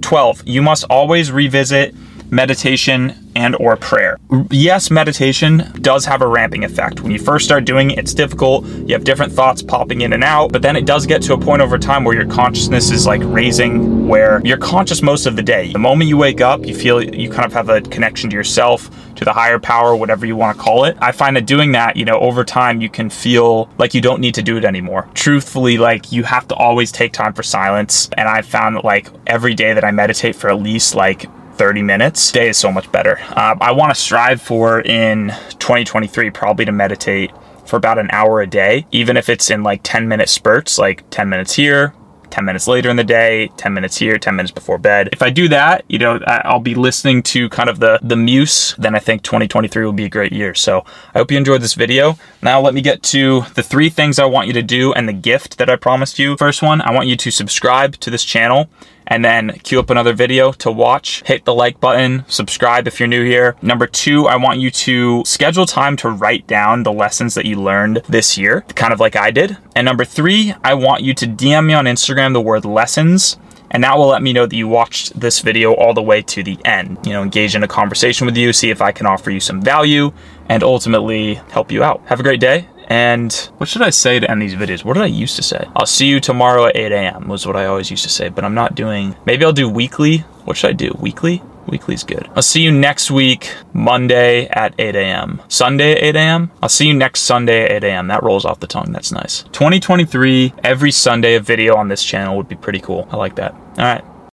12. 0.00 0.42
You 0.46 0.62
must 0.62 0.84
always 0.84 1.32
revisit 1.32 1.94
meditation 2.30 3.25
and 3.36 3.54
or 3.56 3.76
prayer. 3.76 4.18
Yes, 4.50 4.90
meditation 4.90 5.70
does 5.82 6.04
have 6.06 6.22
a 6.22 6.26
ramping 6.26 6.64
effect. 6.64 7.00
When 7.00 7.12
you 7.12 7.18
first 7.18 7.44
start 7.44 7.64
doing 7.64 7.90
it, 7.90 7.98
it's 7.98 8.14
difficult. 8.14 8.64
You 8.64 8.94
have 8.94 9.04
different 9.04 9.32
thoughts 9.32 9.62
popping 9.62 10.00
in 10.00 10.14
and 10.14 10.24
out, 10.24 10.52
but 10.52 10.62
then 10.62 10.74
it 10.74 10.86
does 10.86 11.06
get 11.06 11.22
to 11.22 11.34
a 11.34 11.38
point 11.38 11.60
over 11.62 11.78
time 11.78 12.02
where 12.02 12.16
your 12.16 12.26
consciousness 12.26 12.90
is 12.90 13.06
like 13.06 13.20
raising 13.24 14.08
where 14.08 14.40
you're 14.44 14.56
conscious 14.56 15.02
most 15.02 15.26
of 15.26 15.36
the 15.36 15.42
day. 15.42 15.72
The 15.72 15.78
moment 15.78 16.08
you 16.08 16.16
wake 16.16 16.40
up, 16.40 16.66
you 16.66 16.74
feel 16.74 17.02
you 17.02 17.30
kind 17.30 17.44
of 17.44 17.52
have 17.52 17.68
a 17.68 17.82
connection 17.82 18.30
to 18.30 18.36
yourself, 18.36 18.90
to 19.16 19.24
the 19.24 19.32
higher 19.32 19.58
power, 19.58 19.94
whatever 19.96 20.26
you 20.26 20.36
want 20.36 20.56
to 20.56 20.62
call 20.62 20.84
it. 20.84 20.96
I 21.00 21.12
find 21.12 21.36
that 21.36 21.46
doing 21.46 21.72
that, 21.72 21.96
you 21.96 22.04
know, 22.04 22.18
over 22.20 22.44
time 22.44 22.80
you 22.80 22.88
can 22.88 23.10
feel 23.10 23.68
like 23.78 23.94
you 23.94 24.00
don't 24.00 24.20
need 24.20 24.34
to 24.34 24.42
do 24.42 24.56
it 24.56 24.64
anymore. 24.64 25.08
Truthfully, 25.14 25.78
like 25.78 26.12
you 26.12 26.22
have 26.24 26.46
to 26.48 26.54
always 26.54 26.92
take 26.92 27.12
time 27.12 27.32
for 27.32 27.42
silence. 27.42 28.08
And 28.16 28.28
I've 28.28 28.46
found 28.46 28.76
that 28.76 28.84
like 28.84 29.08
every 29.26 29.54
day 29.54 29.74
that 29.74 29.84
I 29.84 29.90
meditate 29.90 30.36
for 30.36 30.48
at 30.50 30.60
least 30.60 30.94
like 30.94 31.26
30 31.56 31.82
minutes, 31.82 32.30
day 32.32 32.48
is 32.48 32.56
so 32.56 32.70
much 32.70 32.90
better. 32.92 33.18
Uh, 33.30 33.56
I 33.60 33.72
want 33.72 33.94
to 33.94 34.00
strive 34.00 34.40
for 34.40 34.80
in 34.80 35.28
2023 35.58 36.30
probably 36.30 36.64
to 36.64 36.72
meditate 36.72 37.32
for 37.64 37.76
about 37.76 37.98
an 37.98 38.08
hour 38.12 38.40
a 38.40 38.46
day, 38.46 38.86
even 38.92 39.16
if 39.16 39.28
it's 39.28 39.50
in 39.50 39.62
like 39.62 39.80
10 39.82 40.06
minute 40.06 40.28
spurts, 40.28 40.78
like 40.78 41.08
10 41.10 41.28
minutes 41.28 41.54
here, 41.54 41.94
10 42.30 42.44
minutes 42.44 42.68
later 42.68 42.90
in 42.90 42.96
the 42.96 43.04
day, 43.04 43.48
10 43.56 43.72
minutes 43.72 43.96
here, 43.96 44.18
10 44.18 44.36
minutes 44.36 44.52
before 44.52 44.78
bed. 44.78 45.08
If 45.12 45.22
I 45.22 45.30
do 45.30 45.48
that, 45.48 45.84
you 45.88 45.98
know, 45.98 46.20
I'll 46.26 46.60
be 46.60 46.74
listening 46.74 47.22
to 47.24 47.48
kind 47.48 47.68
of 47.68 47.78
the, 47.78 47.98
the 48.02 48.16
muse, 48.16 48.74
then 48.78 48.94
I 48.94 48.98
think 48.98 49.22
2023 49.22 49.84
will 49.84 49.92
be 49.92 50.04
a 50.04 50.08
great 50.08 50.32
year. 50.32 50.54
So 50.54 50.84
I 51.14 51.18
hope 51.18 51.30
you 51.30 51.38
enjoyed 51.38 51.62
this 51.62 51.74
video. 51.74 52.18
Now 52.42 52.60
let 52.60 52.74
me 52.74 52.82
get 52.82 53.02
to 53.04 53.42
the 53.54 53.62
three 53.62 53.88
things 53.88 54.18
I 54.18 54.26
want 54.26 54.48
you 54.48 54.52
to 54.54 54.62
do 54.62 54.92
and 54.92 55.08
the 55.08 55.12
gift 55.12 55.58
that 55.58 55.70
I 55.70 55.76
promised 55.76 56.18
you. 56.18 56.36
First 56.36 56.62
one, 56.62 56.80
I 56.82 56.92
want 56.92 57.08
you 57.08 57.16
to 57.16 57.30
subscribe 57.30 57.96
to 57.96 58.10
this 58.10 58.24
channel 58.24 58.68
and 59.06 59.24
then 59.24 59.50
queue 59.62 59.78
up 59.78 59.90
another 59.90 60.12
video 60.12 60.52
to 60.52 60.70
watch. 60.70 61.22
Hit 61.26 61.44
the 61.44 61.54
like 61.54 61.80
button, 61.80 62.24
subscribe 62.28 62.86
if 62.86 62.98
you're 62.98 63.06
new 63.06 63.24
here. 63.24 63.56
Number 63.62 63.86
two, 63.86 64.26
I 64.26 64.36
want 64.36 64.60
you 64.60 64.70
to 64.70 65.22
schedule 65.24 65.66
time 65.66 65.96
to 65.98 66.10
write 66.10 66.46
down 66.46 66.82
the 66.82 66.92
lessons 66.92 67.34
that 67.34 67.46
you 67.46 67.60
learned 67.60 68.02
this 68.08 68.36
year, 68.36 68.62
kind 68.74 68.92
of 68.92 69.00
like 69.00 69.16
I 69.16 69.30
did. 69.30 69.56
And 69.74 69.84
number 69.84 70.04
three, 70.04 70.54
I 70.64 70.74
want 70.74 71.02
you 71.02 71.14
to 71.14 71.26
DM 71.26 71.66
me 71.66 71.74
on 71.74 71.84
Instagram 71.84 72.32
the 72.32 72.40
word 72.40 72.64
lessons 72.64 73.38
and 73.70 73.82
that 73.84 73.96
will 73.98 74.06
let 74.06 74.22
me 74.22 74.32
know 74.32 74.46
that 74.46 74.56
you 74.56 74.68
watched 74.68 75.18
this 75.18 75.40
video 75.40 75.74
all 75.74 75.92
the 75.92 76.02
way 76.02 76.22
to 76.22 76.42
the 76.42 76.58
end. 76.64 76.98
You 77.04 77.12
know, 77.12 77.22
engage 77.22 77.54
in 77.54 77.62
a 77.62 77.68
conversation 77.68 78.26
with 78.26 78.36
you, 78.36 78.52
see 78.52 78.70
if 78.70 78.80
I 78.80 78.92
can 78.92 79.06
offer 79.06 79.30
you 79.30 79.40
some 79.40 79.60
value, 79.60 80.12
and 80.48 80.62
ultimately 80.62 81.34
help 81.50 81.72
you 81.72 81.82
out. 81.82 82.00
Have 82.06 82.20
a 82.20 82.22
great 82.22 82.40
day, 82.40 82.68
and 82.86 83.32
what 83.58 83.68
should 83.68 83.82
I 83.82 83.90
say 83.90 84.20
to 84.20 84.30
end 84.30 84.42
these 84.42 84.54
videos? 84.54 84.84
What 84.84 84.94
did 84.94 85.02
I 85.02 85.06
used 85.06 85.36
to 85.36 85.42
say? 85.42 85.64
I'll 85.74 85.86
see 85.86 86.06
you 86.06 86.20
tomorrow 86.20 86.66
at 86.66 86.76
8 86.76 86.92
a.m. 86.92 87.28
was 87.28 87.46
what 87.46 87.56
I 87.56 87.66
always 87.66 87.90
used 87.90 88.04
to 88.04 88.10
say, 88.10 88.28
but 88.28 88.44
I'm 88.44 88.54
not 88.54 88.74
doing, 88.74 89.16
maybe 89.24 89.44
I'll 89.44 89.52
do 89.52 89.68
weekly. 89.68 90.18
What 90.44 90.56
should 90.56 90.70
I 90.70 90.74
do? 90.74 90.96
Weekly? 90.98 91.42
Weekly's 91.66 92.04
good. 92.04 92.28
I'll 92.36 92.42
see 92.42 92.62
you 92.62 92.70
next 92.70 93.10
week, 93.10 93.52
Monday 93.72 94.46
at 94.48 94.74
8 94.78 94.94
a.m. 94.94 95.42
Sunday 95.48 95.92
at 95.92 96.02
8 96.02 96.16
a.m. 96.16 96.50
I'll 96.62 96.68
see 96.68 96.86
you 96.86 96.94
next 96.94 97.22
Sunday 97.22 97.64
at 97.64 97.72
8 97.82 97.84
a.m. 97.84 98.08
That 98.08 98.22
rolls 98.22 98.44
off 98.44 98.60
the 98.60 98.66
tongue. 98.66 98.92
That's 98.92 99.10
nice. 99.10 99.42
2023, 99.52 100.54
every 100.62 100.92
Sunday, 100.92 101.34
a 101.34 101.40
video 101.40 101.74
on 101.76 101.88
this 101.88 102.04
channel 102.04 102.36
would 102.36 102.48
be 102.48 102.56
pretty 102.56 102.80
cool. 102.80 103.08
I 103.10 103.16
like 103.16 103.36
that. 103.36 103.52
All 103.52 103.76
right. 103.78 104.04